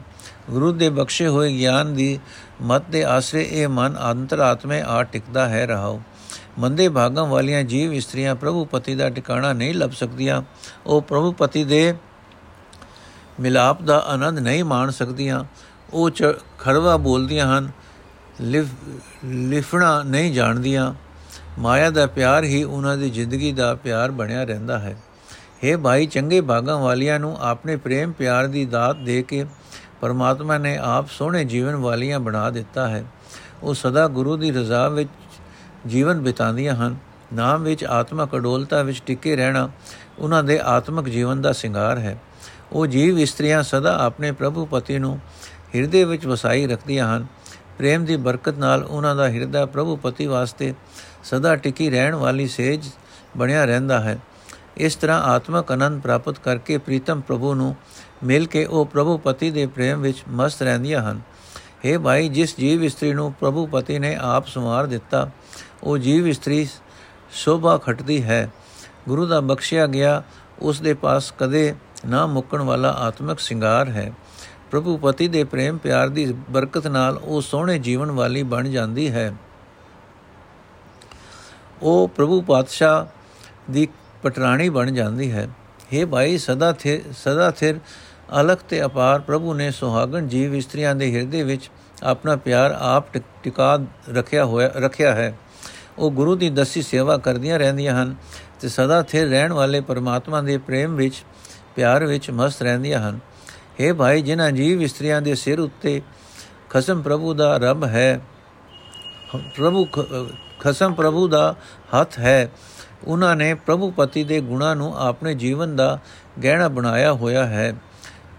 ਗੁਰੂ 0.50 0.72
ਦੇ 0.72 0.88
ਬਖਸ਼ੇ 0.90 1.26
ਹੋਏ 1.26 1.52
ਗਿਆਨ 1.58 1.94
ਦੀ 1.94 2.18
ਮਤ 2.62 2.82
ਦੇ 2.90 3.04
ਆਸਰੇ 3.04 3.48
ਇਹ 3.50 3.68
ਮਨ 3.68 3.96
ਅੰਤਰਾਤਮੇ 4.10 4.80
ਆ 4.86 5.02
ਟਿਕਦਾ 5.02 5.48
ਹੈ 5.48 5.66
ਰਹਾਉ 5.66 6.00
ਮੰਦੇ 6.58 6.88
ਭਾਗਾਂ 6.88 7.26
ਵਾਲੀਆਂ 7.26 7.62
ਜੀਵ 7.62 7.94
ਇਸਤਰੀਆਂ 7.94 8.34
ਪ੍ਰਭੂ 8.34 8.64
ਪਤੀ 8.64 8.94
ਦਾ 8.94 9.10
ਟਿਕਾਣਾ 9.10 9.52
ਨਹੀਂ 9.52 9.74
ਲੱਭ 9.74 9.90
ਸਕਦੀਆਂ। 9.90 10.42
ਉਹ 10.86 11.02
ਪ੍ਰਭੂ 11.02 11.32
ਪਤੀ 11.32 11.64
ਦੇ 11.64 11.94
ਮਿਲਾਪ 13.40 13.82
ਦਾ 13.82 13.98
ਆਨੰਦ 13.98 14.38
ਨਹੀਂ 14.38 14.64
ਮਾਣ 14.64 14.90
ਸਕਦੀਆਂ। 14.90 15.44
ਉਹ 15.92 16.10
ਖੜਵਾ 16.58 16.96
ਬੋਲਦੀਆਂ 16.96 17.58
ਹਨ 17.58 17.70
ਲਿਫਣਾ 19.24 20.02
ਨਹੀਂ 20.02 20.32
ਜਾਣਦੀਆਂ। 20.34 20.94
ਮਾਇਆ 21.58 21.90
ਦਾ 21.90 22.06
ਪਿਆਰ 22.06 22.44
ਹੀ 22.44 22.64
ਉਹਨਾਂ 22.64 22.96
ਦੀ 22.96 23.10
ਜ਼ਿੰਦਗੀ 23.10 23.52
ਦਾ 23.52 23.74
ਪਿਆਰ 23.74 24.10
ਬਣਿਆ 24.10 24.44
ਰਹਿੰਦਾ 24.44 24.78
ਹੈ। 24.78 24.96
हे 25.64 25.78
ਭਾਈ, 25.78 26.06
ਚੰਗੇ 26.06 26.40
ਭਾਗਾਂ 26.40 26.78
ਵਾਲਿਆਂ 26.78 27.20
ਨੂੰ 27.20 27.36
ਆਪਣੇ 27.40 27.76
ਪ੍ਰੇਮ 27.76 28.12
ਪਿਆਰ 28.12 28.46
ਦੀ 28.46 28.64
ਦਾਤ 28.64 28.96
ਦੇ 28.96 29.22
ਕੇ 29.22 29.46
ਪਰਮਾਤਮਾ 30.00 30.58
ਨੇ 30.58 30.76
ਆਪ 30.76 31.08
ਸੋਹਣੇ 31.08 31.44
ਜੀਵਨ 31.44 31.74
ਵਾਲੀਆਂ 31.74 32.20
ਬਣਾ 32.20 32.50
ਦਿੱਤਾ 32.50 32.88
ਹੈ। 32.88 33.04
ਉਹ 33.62 33.74
ਸਦਾ 33.74 34.08
ਗੁਰੂ 34.08 34.36
ਦੀ 34.36 34.50
ਰਜ਼ਾ 34.50 34.88
ਵਿੱਚ 34.88 35.08
ਜੀਵਨ 35.86 36.20
ਬਿਤਾਉਂਦੀਆਂ 36.20 36.74
ਹਨ। 36.74 36.96
ਨਾਮ 37.34 37.62
ਵਿੱਚ 37.62 37.84
ਆਤਮਕ 37.84 38.36
ਅਡੋਲਤਾ 38.36 38.82
ਵਿੱਚ 38.82 39.02
ਟਿਕੇ 39.06 39.36
ਰਹਿਣਾ 39.36 39.70
ਉਹਨਾਂ 40.18 40.44
ਦੇ 40.44 40.60
ਆਤਮਿਕ 40.64 41.08
ਜੀਵਨ 41.08 41.42
ਦਾ 41.42 41.52
ਸ਼ਿੰਗਾਰ 41.52 41.98
ਹੈ। 41.98 42.18
ਉਹ 42.72 42.86
ਜੀਵ 42.86 43.18
ਇਸਤਰੀਆਂ 43.18 43.62
ਸਦਾ 43.62 44.04
ਆਪਣੇ 44.04 44.32
ਪ੍ਰਭੂ 44.32 44.66
ਪਤੀ 44.66 44.98
ਨੂੰ 44.98 45.20
ਹਿਰਦੇ 45.74 46.04
ਵਿੱਚ 46.04 46.26
ਵਸਾਈ 46.26 46.66
ਰੱਖਦੀਆਂ 46.66 47.16
ਹਨ। 47.16 47.26
ਪ੍ਰੇਮ 47.78 48.04
ਦੀ 48.04 48.16
ਬਰਕਤ 48.16 48.58
ਨਾਲ 48.58 48.84
ਉਹਨਾਂ 48.84 49.16
ਦਾ 49.16 49.28
ਹਿਰਦਾ 49.28 49.66
ਪ੍ਰਭੂ 49.66 49.96
ਪਤੀ 49.96 50.26
ਵਾਸਤੇ 50.26 50.74
ਸਦਾ 51.24 51.56
ਟਿਕੀ 51.56 51.90
ਰਹਿਣ 51.90 52.14
ਵਾਲੀ 52.14 52.48
ਸੇਜ 52.48 52.84
ਬਣਿਆ 53.36 53.64
ਰਹਿੰਦਾ 53.64 54.00
ਹੈ। 54.00 54.18
ਇਸ 54.76 54.96
ਤਰ੍ਹਾਂ 54.96 55.22
ਆਤਮਕ 55.22 55.72
ਆਨੰਦ 55.72 56.02
ਪ੍ਰਾਪਤ 56.02 56.38
ਕਰਕੇ 56.38 56.78
ਪ੍ਰੀਤਮ 56.78 57.20
ਪ੍ਰਭੂ 57.20 57.54
ਨੂੰ 57.54 57.76
ਮਿਲ 58.24 58.46
ਕੇ 58.46 58.64
ਉਹ 58.64 58.86
ਪ੍ਰਭੂ 58.86 59.18
ਪਤੀ 59.18 59.50
ਦੇ 59.50 59.66
ਪ੍ਰੇਮ 59.66 60.00
ਵਿੱਚ 60.00 60.22
ਮਸਤ 60.28 60.62
ਰਹਿੰਦੀਆਂ 60.62 61.02
ਹਨ। 61.02 61.20
हे 61.84 62.00
ਭਾਈ, 62.00 62.28
ਜਿਸ 62.28 62.56
ਜੀਵ 62.56 62.84
ਇਸਤਰੀ 62.84 63.12
ਨੂੰ 63.12 63.32
ਪ੍ਰਭੂ 63.32 63.66
ਪਤੀ 63.66 63.98
ਨੇ 63.98 64.16
ਆਪ 64.20 64.46
ਸੰਵਾਰ 64.46 64.86
ਦਿੱਤਾ, 64.86 65.30
ਉਹ 65.82 65.98
ਜੀਵ 65.98 66.28
ਇਸਤਰੀ 66.28 66.68
ਸ਼ੋਭਾ 67.32 67.78
ਖਟਦੀ 67.78 68.22
ਹੈ। 68.22 68.50
ਗੁਰੂ 69.08 69.26
ਦਾ 69.26 69.40
ਬਖਸ਼ਿਆ 69.40 69.86
ਗਿਆ, 69.86 70.22
ਉਸ 70.58 70.80
ਦੇ 70.80 70.94
ਪਾਸ 70.94 71.32
ਕਦੇ 71.38 71.74
ਨਾ 72.06 72.26
ਮੁੱਕਣ 72.26 72.62
ਵਾਲਾ 72.62 72.90
ਆਤਮਿਕ 72.90 73.38
ਸ਼ਿੰਗਾਰ 73.38 73.88
ਹੈ। 73.88 74.12
ਪ੍ਰਭੂ 74.74 74.96
ਪਤੀ 74.96 75.28
ਦੇ 75.28 75.44
ਪ੍ਰੇਮ 75.44 75.76
ਪਿਆਰ 75.76 76.08
ਦੀ 76.08 76.34
ਬਰਕਤ 76.50 76.86
ਨਾਲ 76.86 77.16
ਉਹ 77.16 77.40
ਸੋਹਣੇ 77.40 77.78
ਜੀਵਨ 77.78 78.10
ਵਾਲੀ 78.10 78.42
ਬਣ 78.42 78.68
ਜਾਂਦੀ 78.68 79.10
ਹੈ। 79.10 79.34
ਉਹ 81.82 82.08
ਪ੍ਰਭੂ 82.08 82.40
ਪਾਤਸ਼ਾਹ 82.42 83.06
ਦੀ 83.72 83.88
ਪਟਰਾਣੀ 84.22 84.68
ਬਣ 84.68 84.90
ਜਾਂਦੀ 84.90 85.32
ਹੈ। 85.32 85.48
हे 85.78 86.06
ਭਾਈ, 86.06 86.38
ਸਦਾ 86.38 86.72
ਥੇ 86.72 87.02
ਸਦਾ 87.12 87.50
ਥਿਰ 87.50 87.74
ਅਲਖ 88.40 88.58
ਤੇ 88.62 88.84
ਅਪਾਰ 88.84 89.20
ਪ੍ਰਭੂ 89.20 89.54
ਨੇ 89.54 89.70
ਸੁਹਾਗਣ 89.70 90.26
ਜੀਵ 90.26 90.54
ਇਸਤਰੀਆਂ 90.54 90.94
ਦੇ 90.94 91.14
ਹਿਰਦੇ 91.14 91.42
ਵਿੱਚ 91.42 91.70
ਆਪਣਾ 92.02 92.36
ਪਿਆਰ 92.36 92.76
ਆਪ 92.80 93.06
ਟਿਕਾ 93.42 93.78
ਰੱਖਿਆ 94.14 94.44
ਹੋਇਆ, 94.44 94.70
ਰੱਖਿਆ 94.76 95.14
ਹੈ। 95.14 95.38
ਉਹ 95.98 96.10
ਗੁਰੂ 96.10 96.34
ਦੀ 96.36 96.50
ਦਸੀ 96.50 96.82
ਸੇਵਾ 96.82 97.16
ਕਰਦੀਆਂ 97.16 97.58
ਰਹਿੰਦੀਆਂ 97.58 98.02
ਹਨ 98.02 98.14
ਤੇ 98.60 98.68
ਸਦਾ 98.68 99.02
ਥਿਰ 99.02 99.28
ਰਹਿਣ 99.28 99.52
ਵਾਲੇ 99.52 99.80
ਪਰਮਾਤਮਾ 99.80 100.40
ਦੇ 100.40 100.58
ਪ੍ਰੇਮ 100.58 100.96
ਵਿੱਚ, 100.96 101.24
ਪਿਆਰ 101.76 102.04
ਵਿੱਚ 102.04 102.30
ਮਸਤ 102.30 102.62
ਰਹਿੰਦੀਆਂ 102.62 103.10
ਹਨ। 103.10 103.18
हे 103.80 103.94
ਭਾਈ, 103.94 104.22
ਜਿਨ੍ਹਾਂ 104.22 104.52
ਜੀਵ 104.52 104.82
ਇਸਤਰੀਆਂ 104.82 105.22
ਦੇ 105.22 105.34
ਸਿਰ 105.34 105.60
ਉੱਤੇ 105.60 106.02
ਖਸਮ 106.70 107.02
ਪ੍ਰਭੂ 107.02 107.34
ਦਾ 107.34 107.56
ਰੱਬ 107.56 107.84
ਹੈ, 107.84 108.20
ਪ੍ਰਭੂ 109.56 109.86
ਖਸਮ 110.60 110.94
ਪ੍ਰਭੂ 110.94 111.28
ਦਾ 111.28 111.54
ਹੱਥ 111.94 112.18
ਹੈ, 112.18 112.50
ਉਹਨਾਂ 113.06 113.36
ਨੇ 113.36 113.54
ਪ੍ਰਭੂ 113.54 113.90
ਪਤੀ 113.90 114.24
ਦੇ 114.24 114.40
ਗੁਣਾਂ 114.40 114.76
ਨੂੰ 114.76 114.98
ਆਪਣੇ 114.98 115.34
ਜੀਵਨ 115.34 115.76
ਦਾ 115.76 115.98
ਗਹਿਣਾ 116.44 116.68
ਬਣਾਇਆ 116.68 117.12
ਹੋਇਆ 117.12 117.46
ਹੈ। 117.46 117.74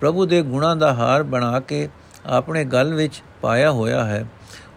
ਪ੍ਰਭੂ 0.01 0.25
ਦੇ 0.25 0.41
ਗੁਣਾਂ 0.41 0.75
ਦਾ 0.75 0.93
ਹਾਰ 0.93 1.23
ਬਣਾ 1.23 1.59
ਕੇ 1.59 1.89
ਆਪਣੇ 2.25 2.65
ਗਲ 2.65 2.93
ਵਿੱਚ 2.93 3.21
ਪਾਇਆ 3.41 3.71
ਹੋਇਆ 3.71 4.05
ਹੈ। 4.05 4.25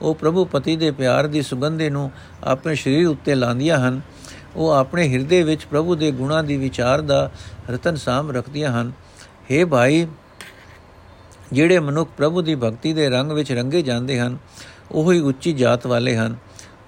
ਉਹ 0.02 0.14
ਪ੍ਰਭੂ 0.14 0.44
ਪਤੀ 0.44 0.76
ਦੇ 0.76 0.90
ਪਿਆਰ 0.90 1.26
ਦੀ 1.26 1.42
ਸੁਗੰਧੇ 1.42 1.90
ਨੂੰ 1.90 2.10
ਆਪਣੇ 2.44 2.74
ਸਰੀਰ 2.74 3.08
ਉੱਤੇ 3.08 3.34
ਲਾਂਦੀਆਂ 3.34 3.78
ਹਨ। 3.78 4.00
ਉਹ 4.56 4.70
ਆਪਣੇ 4.70 5.08
ਹਿਰਦੇ 5.08 5.42
ਵਿੱਚ 5.42 5.64
ਪ੍ਰਭੂ 5.64 5.94
ਦੇ 5.94 6.10
ਗੁਣਾਂ 6.10 6.44
ਦੀ 6.44 6.56
ਵਿਚਾਰ 6.56 7.00
ਦਾ 7.00 7.30
ਰਤਨ 7.70 7.96
ਸਾਮ 7.96 8.30
ਰੱਖਦੀਆਂ 8.30 8.72
ਹਨ। 8.72 8.92
हे 9.50 9.66
ਭਾਈ 9.66 10.06
ਜਿਹੜੇ 11.52 11.78
ਮਨੁੱਖ 11.78 12.10
ਪ੍ਰਭੂ 12.16 12.42
ਦੀ 12.42 12.54
ਭਗਤੀ 12.54 12.92
ਦੇ 12.92 13.08
ਰੰਗ 13.08 13.32
ਵਿੱਚ 13.32 13.52
ਰੰਗੇ 13.52 13.82
ਜਾਂਦੇ 13.82 14.18
ਹਨ, 14.20 14.36
ਉਹ 14.92 15.12
ਹੀ 15.12 15.20
ਉੱਚੀ 15.20 15.52
ਜਾਤ 15.52 15.86
ਵਾਲੇ 15.86 16.16
ਹਨ। 16.16 16.36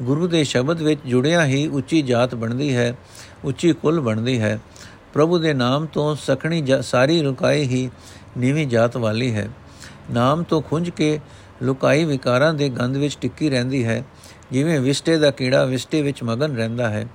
ਗੁਰੂ 0.03 0.27
ਦੇ 0.29 0.42
ਸ਼ਬਦ 0.44 0.83
ਵਿੱਚ 0.83 1.01
ਜੁੜਿਆ 1.07 1.44
ਹੀ 1.44 1.66
ਉੱਚੀ 1.66 2.03
ਜਾਤ 2.03 2.35
ਬਣਦੀ 2.35 2.75
ਹੈ, 2.77 2.94
ਉੱਚੀ 3.44 3.73
ਕੁਲ 3.73 4.01
ਬਣਦੀ 4.01 4.40
ਹੈ। 4.40 4.59
ਪ੍ਰਭੂ 5.14 5.38
ਦੇ 5.38 5.53
ਨਾਮ 5.55 5.87
ਤੋਂ 5.87 6.14
ਸਖਣੀ 6.16 6.64
ਸਾਰੀ 6.83 7.20
ਲੁਕਾਈ 7.23 7.62
ਹੀ 7.62 7.88
ਨੀਵੀਂ 8.38 8.66
ਜਾਤ 8.66 8.96
ਵਾਲੀ 8.96 9.35
ਹੈ। 9.35 9.49
ਨਾਮ 10.11 10.42
ਤੋਂ 10.42 10.61
ਖੁੰਝ 10.62 10.90
ਕੇ 10.90 11.18
ਲੁਕਾਈ 11.62 12.05
ਵਿਕਾਰਾਂ 12.05 12.53
ਦੇ 12.55 12.68
ਗੰਧ 12.68 12.96
ਵਿੱਚ 12.96 13.18
ਟਿੱਕੀ 13.20 13.51
ਰਹਿੰਦੀ 13.51 13.85
ਹੈ, 13.85 14.05
ਜਿਵੇਂ 14.53 14.81
ਵਿਸਟੇ 14.81 15.16
ਦਾ 15.18 15.31
ਕੀੜਾ 15.31 15.64
ਵਿਸਟੇ 15.64 16.03
ਵਿੱਚ 16.03 16.23
ਮਗਨ 16.23 16.57
ਰਹਿੰਦਾ 16.57 16.88
ਹੈ। 16.88 17.07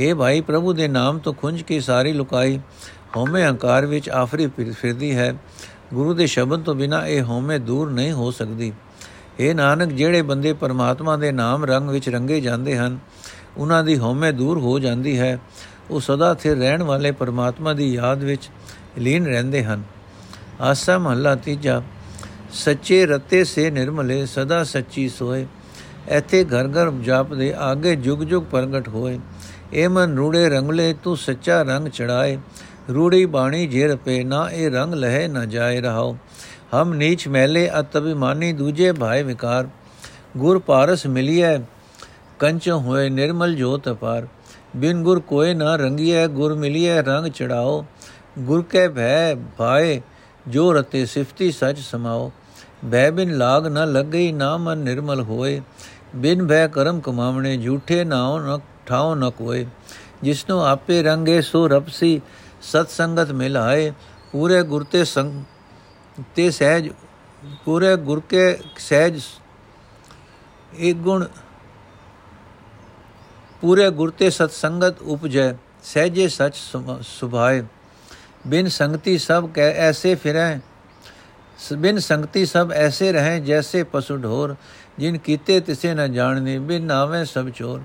हे 0.00 0.16
ਭਾਈ, 0.16 0.40
ਪ੍ਰਭੂ 0.40 0.72
ਦੇ 0.72 0.88
ਨਾਮ 0.88 1.18
ਤੋਂ 1.18 1.32
ਖੁੰਝ 1.34 1.62
ਕੇ 1.62 1.80
ਸਾਰੀ 1.80 2.12
ਲੁਕਾਈ 2.12 2.58
ਹਉਮੈ 3.16 3.46
ਹੰਕਾਰ 3.46 3.86
ਵਿੱਚ 3.86 4.08
ਆਫਰੀ 4.10 4.46
ਫਿਰਦੀ 4.72 5.14
ਹੈ। 5.16 5.34
ਗੁਰੂ 5.94 6.14
ਦੇ 6.14 6.26
ਸ਼ਬਦ 6.26 6.62
ਤੋਂ 6.62 6.74
ਬਿਨਾ 6.74 7.06
ਇਹ 7.06 7.22
ਹਉਮੈ 7.22 7.58
ਦੂਰ 7.58 7.90
ਨਹੀਂ 7.90 8.12
ਹੋ 8.12 8.30
ਸਕਦੀ। 8.30 8.72
ਇਹ 9.40 9.54
ਨਾਨਕ, 9.54 9.92
ਜਿਹੜੇ 9.92 10.22
ਬੰਦੇ 10.22 10.52
ਪਰਮਾਤਮਾ 10.52 11.16
ਦੇ 11.16 11.32
ਨਾਮ 11.32 11.64
ਰੰਗ 11.64 11.90
ਵਿੱਚ 11.90 12.08
ਰੰਗੇ 12.08 12.40
ਜਾਂਦੇ 12.40 12.76
ਹਨ, 12.78 12.98
ਉਹਨਾਂ 13.56 13.84
ਦੀ 13.84 13.98
ਹਉਮੈ 13.98 14.32
ਦੂਰ 14.32 14.58
ਹੋ 14.58 14.78
ਜਾਂਦੀ 14.78 15.18
ਹੈ। 15.18 15.38
ਉਹ 15.90 16.00
ਸਦਾ 16.00 16.34
ਸਥਿਰ 16.34 16.56
ਰਹਿਣ 16.56 16.82
ਵਾਲੇ 16.82 17.12
ਪਰਮਾਤਮਾ 17.12 17.72
ਦੀ 17.72 17.94
ਯਾਦ 17.94 18.24
ਵਿੱਚ 18.24 18.50
ਲੀਨ 18.98 19.26
ਰਹਿੰਦੇ 19.26 19.64
ਹਨ। 19.64 19.82
ਆਸਾ 20.60 20.98
ਮਹੱਲਾ 20.98 21.34
ਤੀਜਾ, 21.34 21.82
ਸੱਚੇ 22.52 23.06
ਰਤੇ 23.06 23.44
ਸੇ 23.44 23.70
ਨਿਰਮਲੇ, 23.70 24.26
ਸਦਾ 24.26 24.64
ਸੱਚੀ 24.64 25.08
ਸੋਏ। 25.08 25.46
ਐਥੇ 26.08 26.44
ਘਰ 26.44 26.68
ਘਰ 26.68 26.90
ਜਾਪਦੇ, 26.90 27.54
ਆਗੇ 27.58 27.96
ਜੁਗ 27.96 28.18
ਜੁਗ 28.18 28.44
ਪ੍ਰਗਟ 28.44 28.88
ਹੋਏ। 28.88 29.18
ਏ 29.74 29.86
ਮਨ 29.88 30.16
ਰੂੜੇ 30.16 30.48
ਰੰਗਲੇ, 30.48 30.94
ਤੂੰ 31.02 31.16
ਸੱਚਾ 31.16 31.62
ਰੰਗ 31.62 31.88
ਚੜਾਏ 31.88 32.38
ਰੂੜੀ 32.94 33.26
ਬਾਣੀ 33.26 33.66
ਜੇ 33.66 33.88
ਰਪੇ 33.88 34.24
ਨਾ, 34.24 34.50
ਇਹ 34.50 34.70
ਰੰਗ 34.70 34.94
ਲਹਿ 34.94 35.28
ਨਾ 35.28 35.44
ਜਾਏ 35.44 35.80
ਰਹਾਓ 35.80 36.16
ਹਮ 36.74 36.94
ਨੀਚ 36.94 37.28
ਮਹਿਲੇ 37.28 37.70
ਅਤਭਿਮਾਨੀ 37.80 38.52
ਦੂਜੇ 38.52 38.92
ਭਾਈ 38.92 39.22
ਵਿਕਾਰ। 39.22 39.68
ਗੁਰ 40.36 40.58
ਪਾਰਸ 40.58 41.06
ਮਿਲਿਐ, 41.06 41.58
ਕੰਚ 42.38 42.70
ਹੋਏ 42.70 43.08
ਨਿਰਮਲ 43.08 43.54
ਜੋਤ 43.54 43.88
ਅਪਾਰ। 43.88 44.26
ਬਿਨ 44.76 45.02
ਗੁਰ 45.02 45.20
ਕੋਏ 45.20 45.54
ਨਾ 45.54 45.76
ਰੰਗੀਐ, 45.76 46.26
ਗੁਰ 46.26 46.54
ਮਿਲਿਐ 46.54 47.02
ਰੰਗ 47.02 47.26
ਚੜਾਓ। 47.26 47.84
ਗੁਰ 48.38 48.62
ਕੈ 48.62 48.88
ਭੈ 48.88 49.34
ਭਾਏ, 49.34 50.00
ਜੋ 50.48 50.72
ਰਤੇ 50.72 51.06
ਸਿਫਤੀ 51.06 51.50
ਸਚ 51.52 51.78
ਸਮਾਓ। 51.78 52.32
ਭੈ 52.92 53.10
ਬਿਨ 53.10 53.38
ਲਾਗ 53.38 53.66
ਨ 53.66 53.92
ਲੱਗਈ, 53.92 54.32
ਨਾ 54.32 54.56
ਮਨ 54.56 54.78
ਨਿਰਮਲ 54.78 55.20
ਹੋਏ। 55.20 55.60
ਬਿਨ 56.16 56.46
ਭੈ 56.46 56.66
ਕਰਮ 56.66 57.00
ਕਮਾਵਣੇ, 57.00 57.56
ਝੂਠੇ 57.56 58.04
ਨਾਉ 58.04 58.38
ਨ 58.38 58.58
ਠਾਉ 58.86 59.14
ਨ 59.14 59.30
ਕੋਏ। 59.30 59.66
ਜਿਸਨੂੰ 60.22 60.66
ਆਪੇ 60.66 61.02
ਰੰਗੇ, 61.02 61.40
ਸੋ 61.40 61.68
ਰਪਸੀ। 61.68 62.20
ਸਤ 62.70 62.90
ਸੰਗਤ 62.90 63.30
ਮਿਲਾਏ 63.32 63.92
ਪੂਰੇ 64.32 64.62
ਗੁਰ 64.62 64.84
ਤੇ 64.84 65.04
ਸੰਗ 65.04 65.42
ਤੇ 66.36 66.50
ਸਹਿਜ, 66.50 66.88
ਪੂਰੇ 67.64 67.94
ਗੁਰ 67.96 68.20
ਕੇ 68.28 68.58
ਸਹਿਜ 68.78 69.20
ਇੱਕ 70.78 70.98
ਗੁਣ 70.98 71.26
ਪੂਰੇ 73.60 73.90
ਗੁਰ 73.90 74.10
ਤੇ 74.10 74.30
ਸਤ 74.30 74.50
ਸੰਗਤ 74.52 75.02
ਉਪਜੈ, 75.02 75.52
ਸਹਿਜੇ 75.84 76.28
ਸਚ 76.28 76.56
ਸੁਭਾਏ। 77.02 77.62
ਬਿਨ 78.46 78.68
ਸੰਗਤੀ 78.68 79.18
ਸਭ 79.18 79.48
ਕੈ 79.54 79.72
ਐਸੇ 79.86 80.14
ਫਿਰੈ 80.14 80.58
ਬਿਨ 81.74 81.98
ਸੰਗਤੀ 81.98 82.44
ਸਭ 82.46 82.72
ਐਸੇ 82.72 83.10
ਰਹੇ 83.12 83.38
ਜੈਸੇ 83.40 83.82
ਪਸ਼ੂ 83.84 84.16
ਢੋਰ। 84.16 84.54
ਜਿਨ 84.98 85.16
ਕੀਤੇ 85.18 85.58
ਤਿਸੇ 85.60 85.94
ਨ 85.94 86.12
ਜਾਣਨੀ 86.12 86.58
ਬਿਨ 86.58 86.84
ਨਾਵੇਂ 86.84 87.24
ਸਭ 87.24 87.48
ਚੋਰ। 87.48 87.80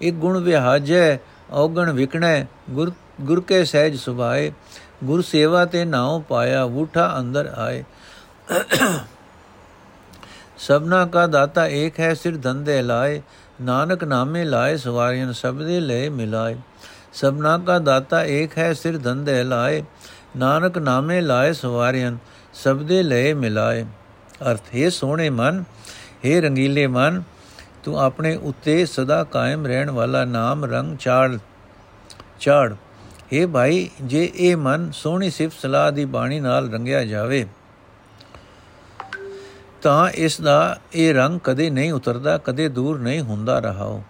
ਇੱਕ 0.00 0.16
ਗੁਣ 0.16 0.38
ਵਿਹਾਜੈ 0.42 1.16
ਔਗਣ 1.54 1.92
ਵਿਕਣੈ, 1.92 2.46
ਗੁਰ 2.70 2.92
ਗੁਰ 3.20 3.40
ਕੇ 3.40 3.64
ਸਹਿਜ 3.64 3.96
ਸੁਭਾਏ, 3.96 4.52
ਗੁਰ 5.04 5.22
ਸੇਵਾ 5.22 5.64
ਤੇ 5.64 5.84
ਨਾਉ 5.84 6.20
ਪਾਇਆ, 6.20 6.64
ਵੂਠਾ 6.66 7.14
ਅੰਦਰ 7.18 7.52
ਆਏ। 7.56 7.84
ਸਭਨਾ 10.58 11.06
ਕਾ 11.06 11.26
ਦਾਤਾ 11.26 11.66
ਏਕ 11.66 12.00
ਹੈ, 12.00 12.14
ਸਿਰ 12.14 12.36
ਧੰਦੇ 12.36 12.82
ਲਾਏ, 12.82 13.22
ਨਾਨਕ 13.60 14.04
ਨਾਮੇ 14.04 14.44
ਲਾਏ, 14.44 14.76
ਸਵਾਰੀਆਂ 14.76 15.32
ਸਬਦੇ 15.32 15.80
ਲੈ 15.80 16.10
ਮਿਲਾਏ। 16.10 16.56
ਸਭਨਾ 17.12 17.58
ਕਾ 17.58 17.78
ਦਾਤਾ 17.78 18.24
ਏਕ 18.24 18.58
ਹੈ, 18.58 18.72
ਸਿਰ 18.72 18.98
ਧੰਦੇ 18.98 19.42
ਲਾਏ, 19.44 19.82
ਨਾਨਕ 20.36 20.78
ਨਾਮੇ 20.78 21.20
ਲਾਏ, 21.20 21.52
ਸਵਾਰੀਆਂ 21.52 22.12
ਸਬਦੇ 22.54 23.02
ਲੈ 23.02 23.34
ਮਿਲਾਏ। 23.34 23.84
ਅਰਥ, 24.50 24.74
ਹੈ 24.76 24.88
ਸੋਹਣੇ 24.90 25.30
ਮਨ, 25.30 25.64
ਹੈ 26.26 26.40
ਰੰਗੀਲੇ 26.40 26.86
ਮਨ 26.86 27.22
ਤੂੰ 27.84 27.98
ਆਪਣੇ 28.00 28.34
ਉੱਤੇ 28.36 28.84
ਸਦਾ 28.86 29.22
ਕਾਇਮ 29.24 29.66
ਰਹਿਣ 29.66 29.90
ਵਾਲਾ 29.90 30.24
ਨਾਮ 30.24 30.64
ਰੰਗ 30.64 30.96
ਚਾੜ 30.96 31.36
ਚਾੜ। 32.40 32.72
हे 33.32 33.48
ਭਾਈ, 33.48 33.88
ਜੇ 34.02 34.30
ਇਹ 34.34 34.56
ਮਨ 34.56 34.90
ਸੋਹਣੀ 34.92 35.30
ਸਿਫਤ 35.30 35.60
ਸਲਾਹ 35.62 35.90
ਦੀ 35.92 36.04
ਬਾਣੀ 36.04 36.40
ਨਾਲ 36.40 36.70
ਰੰਗਿਆ 36.70 37.04
ਜਾਵੇ, 37.04 37.46
ਤਾਂ 39.82 40.10
ਇਸ 40.10 40.40
ਦਾ 40.40 40.78
ਇਹ 40.94 41.14
ਰੰਗ 41.14 41.38
ਕਦੇ 41.44 41.70
ਨਹੀਂ 41.70 41.92
ਉਤਰਦਾ, 41.92 42.38
ਕਦੇ 42.38 42.68
ਦੂਰ 42.68 42.98
ਨਹੀਂ 42.98 43.20
ਹੁੰਦਾ 43.20 43.58
ਰਹਾਓ 43.58 44.02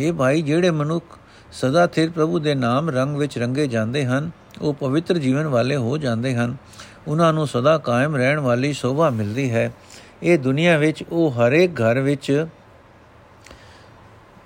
हे 0.00 0.14
ਭਾਈ, 0.14 0.42
ਜਿਹੜੇ 0.42 0.70
ਮਨੁੱਖ 0.70 1.18
ਸਦਾ 1.52 1.86
ਥਿਰ 1.86 2.10
ਪ੍ਰਭੂ 2.10 2.38
ਦੇ 2.38 2.54
ਨਾਮ 2.54 2.90
ਰੰਗ 2.90 3.16
ਵਿੱਚ 3.16 3.38
ਰੰਗੇ 3.38 3.66
ਜਾਂਦੇ 3.66 4.04
ਹਨ, 4.06 4.30
ਉਹ 4.60 4.74
ਪਵਿੱਤਰ 4.74 5.18
ਜੀਵਨ 5.18 5.46
ਵਾਲੇ 5.46 5.76
ਹੋ 5.76 5.98
ਜਾਂਦੇ 5.98 6.34
ਹਨ। 6.34 6.56
ਉਹਨਾਂ 7.08 7.32
ਨੂੰ 7.32 7.46
ਸਦਾ 7.46 7.78
ਕਾਇਮ 7.78 8.16
ਰਹਿਣ 8.16 8.40
ਵਾਲੀ 8.40 8.72
ਸ਼ੋਭਾ 8.72 9.10
ਮਿਲਦੀ 9.10 9.50
ਹੈ। 9.50 9.70
ਇਹ 10.22 10.38
ਦੁਨੀਆ 10.38 10.76
ਵਿੱਚ 10.78 11.02
ਉਹ 11.10 11.30
ਹਰੇਕ 11.30 11.80
ਘਰ 11.80 12.00
ਵਿੱਚ 12.00 12.46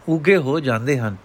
ਉਗੇ 0.09 0.37
ਹੋ 0.37 0.61
ਜਾਂਦੇ 0.61 0.99
ਹਨ। 0.99 1.17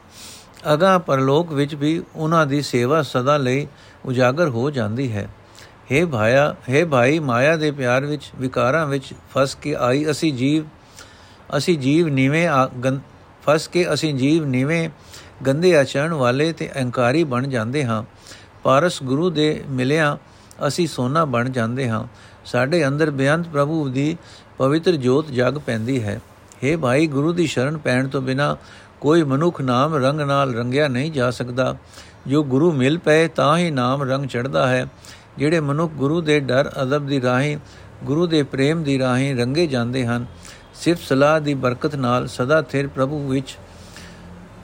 ਅਗਾ 0.73 0.97
ਪਰਲੋਕ 0.97 1.53
ਵਿੱਚ 1.53 1.75
ਵੀ 1.75 2.03
ਉਹਨਾਂ 2.15 2.45
ਦੀ 2.45 2.61
ਸੇਵਾ 2.61 3.01
ਸਦਾ 3.01 3.37
ਲਈ 3.37 3.67
ਉਜਾਗਰ 4.05 4.49
ਹੋ 4.49 4.71
ਜਾਂਦੀ 4.71 5.11
ਹੈ। 5.11 5.27
हे 5.91 6.07
ਭਾਇਆ 6.07 6.55
हे 6.69 6.87
ਭਾਈ, 6.87 7.19
ਮਾਇਆ 7.19 7.55
ਦੇ 7.57 7.71
ਪਿਆਰ 7.71 8.05
ਵਿੱਚ, 8.05 8.31
ਵਿਕਾਰਾਂ 8.35 8.85
ਵਿੱਚ 8.87 9.13
ਫਸ 9.33 9.55
ਕੇ 9.55 9.75
ਆਈ 9.75 10.11
ਅਸੀਂ 10.11 10.33
ਜੀਵ 10.33 10.65
ਅਸੀਂ 11.57 11.77
ਜੀਵ 11.77 12.07
ਨੀਵੇਂ 12.07 12.49
ਫਸ 13.47 13.67
ਕੇ 13.67 13.93
ਅਸੀਂ 13.93 14.13
ਜੀਵ 14.13 14.45
ਨੀਵੇਂ 14.45 14.89
ਗੰਦੇ 15.47 15.77
ਆਚਰਣ 15.77 16.13
ਵਾਲੇ 16.13 16.51
ਤੇ 16.53 16.69
ਅਹੰਕਾਰੀ 16.75 17.23
ਬਣ 17.23 17.47
ਜਾਂਦੇ 17.47 17.85
ਹਾਂ। 17.85 18.03
ਪਾਰਸ 18.63 19.03
ਗੁਰੂ 19.03 19.29
ਦੇ 19.29 19.63
ਮਿਲਿਆ 19.69 20.17
ਅਸੀਂ 20.67 20.87
ਸੋਨਾ 20.87 21.25
ਬਣ 21.25 21.49
ਜਾਂਦੇ 21.49 21.89
ਹਾਂ। 21.89 22.03
ਸਾਡੇ 22.45 22.87
ਅੰਦਰ 22.87 23.11
ਬੇਅੰਤ 23.11 23.47
ਪ੍ਰਭੂ 23.47 23.87
ਦੀ 23.89 24.17
ਪਵਿੱਤਰ 24.57 24.91
ਜੋਤ 24.91 25.27
ਜਗ 25.27 25.57
ਪੈਂਦੀ 25.57 26.03
ਹੈ। 26.03 26.19
हे 26.63 26.79
ਭਾਈ, 26.79 27.07
ਗੁਰੂ 27.07 27.33
ਦੀ 27.33 27.47
ਸ਼ਰਨ 27.47 27.77
ਪੈਣ 27.77 28.07
ਤੋਂ 28.07 28.21
ਬਿਨਾ 28.21 28.57
ਕੋਈ 29.01 29.23
ਮਨੁੱਖ 29.23 29.61
ਨਾਮ 29.61 29.95
ਰੰਗ 29.95 30.21
ਨਾਲ 30.21 30.53
ਰੰਗਿਆ 30.53 30.87
ਨਹੀਂ 30.87 31.11
ਜਾ 31.11 31.31
ਸਕਦਾ। 31.31 31.75
ਜੋ 32.27 32.43
ਗੁਰੂ 32.43 32.71
ਮਿਲ 32.71 32.97
ਪਏ, 32.97 33.27
ਤਾਂ 33.27 33.57
ਹੀ 33.57 33.71
ਨਾਮ 33.71 34.03
ਰੰਗ 34.03 34.25
ਚੜਦਾ 34.25 34.67
ਹੈ। 34.67 34.87
ਜਿਹੜੇ 35.37 35.59
ਮਨੁੱਖ 35.59 35.93
ਗੁਰੂ 35.93 36.21
ਦੇ 36.21 36.39
ਡਰ, 36.39 36.71
ਅਦਬ 36.83 37.05
ਦੀ 37.05 37.21
ਰਾਹੀਂ, 37.21 37.57
ਗੁਰੂ 38.03 38.27
ਦੇ 38.27 38.43
ਪ੍ਰੇਮ 38.43 38.83
ਦੀ 38.83 38.99
ਰਾਹੀਂ 38.99 39.35
ਰੰਗੇ 39.35 39.67
ਜਾਂਦੇ 39.67 40.05
ਹਨ, 40.05 40.25
ਸਿਰਫ 40.73 40.99
ਸਲਾਹ 41.01 41.39
ਦੀ 41.39 41.53
ਬਰਕਤ 41.53 41.95
ਨਾਲ 41.95 42.27
ਸਦਾ 42.27 42.61
ਥਿਰ 42.61 42.87
ਪ੍ਰਭੂ 42.87 43.27
ਵਿੱਚ 43.27 43.57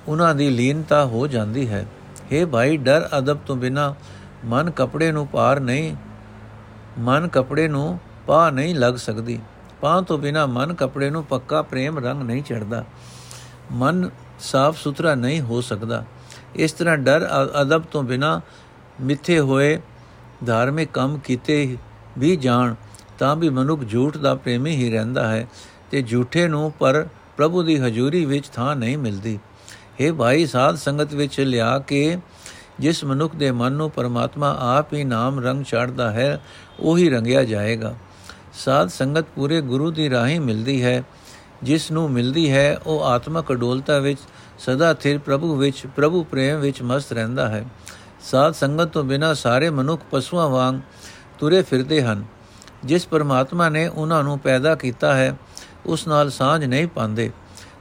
ਉਹਨਾਂ 0.07 0.35
ਦੀ 0.35 0.49
ਲੀਨਤਾ 0.49 1.05
ਹੋ 1.05 1.27
ਜਾਂਦੀ 1.27 1.69
ਹੈ। 1.69 1.85
हे 2.31 2.47
ਭਾਈ, 2.47 2.77
ਡਰ, 2.77 3.09
ਅਦਬ 3.17 3.37
ਤੋਂ 3.37 3.55
ਬਿਨਾ 3.55 3.95
ਮਨ 4.45 4.69
ਕਪੜੇ 4.69 5.11
ਨੂੰ 5.11 5.27
ਪਾਰ 5.27 5.59
ਨਹੀਂ, 5.59 5.95
ਮਨ 6.99 7.27
ਕਪੜੇ 7.27 7.67
ਨੂੰ 7.67 7.99
ਪਾ 8.27 8.49
ਨਹੀਂ 8.49 8.75
ਲੱਗ 8.75 8.95
ਸਕਦੀ। 8.95 9.39
ਪਾ 9.85 9.99
ਤੋਂ 10.01 10.17
ਬਿਨਾ 10.17 10.45
ਮਨ 10.45 10.73
ਕਪੜੇ 10.73 11.09
ਨੂੰ 11.09 11.23
ਪੱਕਾ 11.23 11.61
ਪ੍ਰੇਮ 11.61 11.97
ਰੰਗ 11.99 12.21
ਨਹੀਂ 12.21 12.43
ਚੜਦਾ 12.43 12.83
ਮਨ 13.71 14.09
ਸਾਫ਼ 14.41 14.77
ਸੁਥਰਾ 14.77 15.13
ਨਹੀਂ 15.15 15.41
ਹੋ 15.41 15.59
ਸਕਦਾ। 15.61 16.03
ਇਸ 16.55 16.71
ਤਰ੍ਹਾਂ 16.71 16.97
ਡਰ 16.97 17.27
ਅਦਬ 17.61 17.83
ਤੋਂ 17.83 18.01
ਬਿਨਾ 18.03 18.39
ਮਿੱਥੇ 19.01 19.39
ਹੋਏ 19.39 19.77
ਧਾਰਮਿਕ 20.45 20.89
ਕੰਮ 20.93 21.17
ਕੀਤੇ 21.17 21.77
ਵੀ 22.17 22.35
ਜਾਣ, 22.35 22.73
ਤਾਂ 23.19 23.35
ਵੀ 23.35 23.49
ਮਨੁੱਖ 23.49 23.83
ਝੂਠ 23.83 24.17
ਦਾ 24.17 24.33
ਪ੍ਰੇਮੀ 24.35 24.75
ਹੀ 24.75 24.89
ਰਹਿੰਦਾ 24.91 25.27
ਹੈ 25.27 25.47
ਤੇ 25.91 26.01
ਝੂਠੇ 26.01 26.47
ਨੂੰ 26.47 26.71
ਪਰ 26.71 27.05
ਪ੍ਰਭੂ 27.37 27.63
ਦੀ 27.63 27.77
ਹਜ਼ੂਰੀ 27.79 28.23
ਵਿੱਚ 28.25 28.47
ਥਾਂ 28.47 28.75
ਨਹੀਂ 28.75 28.97
ਮਿਲਦੀ। 28.97 29.37
हे 30.01 30.13
ਭਾਈ, 30.15 30.45
ਸਾਧ 30.45 30.75
ਸੰਗਤ 30.75 31.13
ਵਿੱਚ 31.13 31.39
ਲਿਆ 31.41 31.77
ਕੇ 31.79 32.17
ਜਿਸ 32.79 33.03
ਮਨੁੱਖ 33.03 33.35
ਦੇ 33.35 33.51
ਮਨ 33.51 33.71
ਨੂੰ 33.71 33.89
ਪਰਮਾਤਮਾ 33.91 34.55
ਆਪ 34.59 34.93
ਹੀ 34.93 35.03
ਨਾਮ 35.03 35.39
ਰੰਗ 35.39 35.63
ਛਾੜਦਾ 35.65 36.11
ਹੈ, 36.11 36.41
ਉਹੀ 36.79 37.09
ਰੰਗਿਆ 37.09 37.43
ਜਾਏਗਾ। 37.43 37.93
ਸਾਧ 38.55 38.87
ਸੰਗਤ 38.87 39.25
ਪੂਰੇ 39.35 39.61
ਗੁਰੂ 39.61 39.91
ਦੀ 39.91 40.09
ਰਾਹੀਂ 40.09 40.41
ਮਿਲਦੀ 40.41 40.83
ਹੈ, 40.83 41.03
ਜਿਸ 41.63 41.91
ਨੂੰ 41.91 42.11
ਮਿਲਦੀ 42.11 42.51
ਹੈ, 42.51 42.77
ਉਹ 42.85 43.03
ਆਤਮਕ 43.03 43.51
ਅਡੋਲਤਾ 43.51 43.99
ਵਿੱਚ, 43.99 44.19
ਸਦਾ 44.59 44.93
ਥਿਰ 44.93 45.17
ਪ੍ਰਭੂ 45.17 45.55
ਵਿੱਚ, 45.55 45.87
ਪ੍ਰਭੂ 45.95 46.23
ਪ੍ਰੇਮ 46.23 46.59
ਵਿੱਚ 46.59 46.81
ਮਸਤ 46.81 47.13
ਰਹਿੰਦਾ 47.13 47.49
ਹੈ। 47.49 47.65
ਸਾਧ 48.21 48.53
ਸੰਗਤ 48.53 48.83
ਤੋਂ 48.83 49.03
ਬਿਨਾ 49.03 49.33
ਸਾਰੇ 49.33 49.69
ਮਨੁੱਖ 49.69 50.01
ਪਸ਼ੂਆਂ 50.11 50.49
ਵਾਂਗ 50.49 50.75
ਤੁਰੇ 51.39 51.61
ਫਿਰਦੇ 51.61 52.03
ਹਨ। 52.03 52.25
ਜਿਸ 52.85 53.07
ਪਰਮਾਤਮਾ 53.07 53.69
ਨੇ 53.69 53.87
ਉਹਨਾਂ 53.87 54.23
ਨੂੰ 54.23 54.39
ਪੈਦਾ 54.39 54.75
ਕੀਤਾ 54.75 55.13
ਹੈ, 55.13 55.37
ਉਸ 55.85 56.07
ਨਾਲ 56.07 56.29
ਸਾਂਝ 56.29 56.65
ਨਹੀਂ 56.65 56.87
ਪਾਉਂਦੇ। 56.87 57.31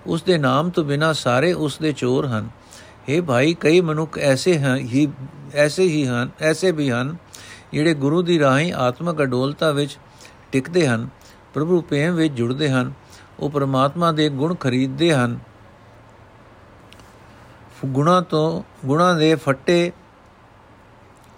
ਉਸ 0.06 0.22
ਦੇ 0.22 0.38
ਨਾਮ 0.38 0.70
ਤੋਂ 0.70 0.84
ਬਿਨਾ 0.84 1.12
ਸਾਰੇ 1.12 1.52
ਉਸ 1.52 1.78
ਦੇ 1.78 1.92
ਚੋਰ 1.92 2.26
ਹਨ। 2.26 2.48
हे 3.08 3.24
ਭਾਈ, 3.24 3.54
ਕਈ 3.54 3.80
ਮਨੁੱਖ 3.80 4.18
ਐਸੇ 4.18 4.58
ਹਨ 4.58 4.76
ਹੀ, 4.76 5.08
ਐਸੇ 5.54 5.82
ਹੀ 5.82 6.06
ਹਨ, 6.06 6.30
ਐਸੇ 6.40 6.72
ਵੀ 6.72 6.90
ਹਨ, 6.90 7.16
ਜਿਹੜੇ 7.72 7.94
ਗੁਰੂ 7.94 8.22
ਦੀ 8.22 8.38
ਰਾਹੀਂ 8.38 8.72
ਆਤਮਕ 8.72 9.22
ਅਡੋਲਤਾ 9.22 9.70
ਵਿੱਚ 9.70 9.98
ਟਿਕਦੇ 10.55 10.88
ਹਨ, 10.88 11.09
ਪ੍ਰਭੂ 11.55 11.81
ਪ੍ਰੇਮ 11.81 12.14
ਵਿੱਚ 12.14 12.35
ਜੁੜਦੇ 12.35 12.71
ਹਨ, 12.71 12.93
ਉਹ 13.40 13.51
ਪਰਮਾਤਮਾ 13.51 14.12
ਦੇ 14.12 14.29
ਗੁਣ 14.29 14.55
ਖਰੀਦਦੇ 14.55 15.14
ਹਨ। 15.14 15.38
ਗੁਣਾ 17.87 18.21
ਤੋਂ, 18.21 18.62
ਗੁਣਾ 18.87 19.14
ਦੇ 19.14 19.35
ਫੱਟੇ, 19.35 19.93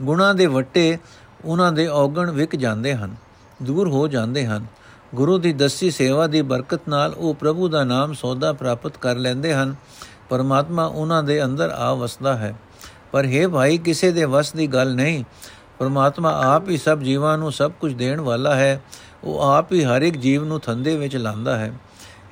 ਗੁਣਾ 0.02 0.32
ਦੇ 0.32 0.46
ਵੱਟੇ 0.46 0.98
ਉਹਨਾਂ 1.44 1.72
ਦੇ 1.72 1.86
ਔਗਣ 1.86 2.30
ਵਿਕ 2.30 2.56
ਜਾਂਦੇ 2.56 2.94
ਹਨ, 2.94 3.16
ਦੂਰ 3.62 3.88
ਹੋ 3.88 4.08
ਜਾਂਦੇ 4.08 4.46
ਹਨ। 4.46 4.66
ਗੁਰੂ 5.14 5.38
ਦੀ 5.38 5.52
ਦਸੀ 5.52 5.90
ਸੇਵਾ 5.90 6.26
ਦੀ 6.26 6.42
ਬਰਕਤ 6.42 6.80
ਨਾਲ 6.88 7.14
ਉਹ 7.14 7.34
ਪ੍ਰਭੂ 7.34 7.68
ਦਾ 7.68 7.84
ਨਾਮ 7.84 8.12
ਸੌਦਾ 8.12 8.52
ਪ੍ਰਾਪਤ 8.52 8.96
ਕਰ 8.96 9.16
ਲੈਂਦੇ 9.16 9.54
ਹਨ। 9.54 9.74
ਪਰਮਾਤਮਾ 10.28 10.84
ਉਹਨਾਂ 10.84 11.22
ਦੇ 11.22 11.44
ਅੰਦਰ 11.44 11.70
ਆ 11.70 11.94
ਵਸਦਾ 11.94 12.36
ਹੈ। 12.36 12.54
ਪਰ 13.12 13.24
हे 13.24 13.50
ਭਾਈ, 13.50 13.78
ਕਿਸੇ 13.78 14.12
ਦੇ 14.12 14.24
ਵਸ 14.24 14.52
ਦੀ 14.52 14.66
ਗੱਲ 14.66 14.94
ਨਹੀਂ। 14.94 15.24
ਪਰਮਾਤਮਾ 15.78 16.54
ਆਪ 16.54 16.68
ਹੀ 16.68 16.76
ਸਭ 16.76 16.98
ਜੀਵਾਂ 16.98 17.38
ਨੂੰ 17.38 17.52
ਸਭ 17.52 17.70
ਕੁਝ 17.70 17.94
ਦੇਣ 17.94 18.20
ਵਾਲਾ 18.20 18.54
ਹੈ। 18.54 18.82
ਉਹ 19.24 19.40
ਆਪ 19.40 19.72
ਹੀ 19.72 19.84
ਹਰ 19.84 20.02
ਇੱਕ 20.02 20.16
ਜੀਵ 20.16 20.44
ਨੂੰ 20.44 20.60
ਥੰਦੇ 20.60 20.96
ਵਿੱਚ 20.96 21.16
ਲਾਂਦਾ 21.16 21.58
ਹੈ। 21.58 21.72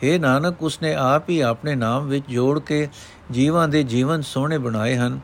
हे 0.04 0.20
ਨਾਨਕ, 0.20 0.62
ਉਸਨੇ 0.62 0.94
ਆਪ 0.94 1.30
ਹੀ 1.30 1.40
ਆਪਣੇ 1.40 1.74
ਨਾਮ 1.74 2.08
ਵਿੱਚ 2.08 2.24
ਜੋੜ 2.28 2.60
ਕੇ 2.60 2.88
ਜੀਵਾਂ 3.30 3.68
ਦੇ 3.68 3.82
ਜੀਵਨ 3.82 4.22
ਸੋਹਣੇ 4.22 4.58
ਬਣਾਏ 4.58 4.96
ਹਨ। 4.96 5.20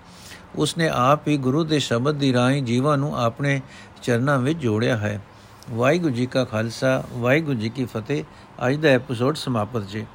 ਉਸਨੇ 0.57 0.89
ਆਪ 0.89 1.29
ਹੀ 1.29 1.37
ਗੁਰੂ 1.37 1.65
ਦੇ 1.65 1.79
ਸ਼ਬਦ 1.79 2.15
ਦੀ 2.15 2.33
ਰਾਹੀਂ 2.33 2.63
ਜੀਵਾਂ 2.63 2.99
ਨੂੰ 2.99 3.19
ਆਪਣੇ 3.19 3.61
ਚਰਨਾਂ 4.03 4.39
ਵਿੱਚ 4.39 4.59
ਜੋੜਿਆ 4.59 4.97
ਹੈ। 4.97 5.23
ਵਾਹਿਗੁਰੂ 5.71 6.15
ਜੀ 6.15 6.27
ਕਾ 6.27 6.45
ਖਾਲਸਾ, 6.45 7.05
ਵਾਹਿਗੁਰੂ 7.13 7.59
ਜੀ 7.59 7.69
ਕੀ 7.69 7.85
ਫਤਿਹ। 7.85 8.25
ਅੱਜ 8.69 8.77
ਦਾ 8.77 8.89
ਐਪੀਸੋਡ 8.89 9.37
ਸਮਾਪਤ 9.37 9.83
ਜੀ। 9.83 10.07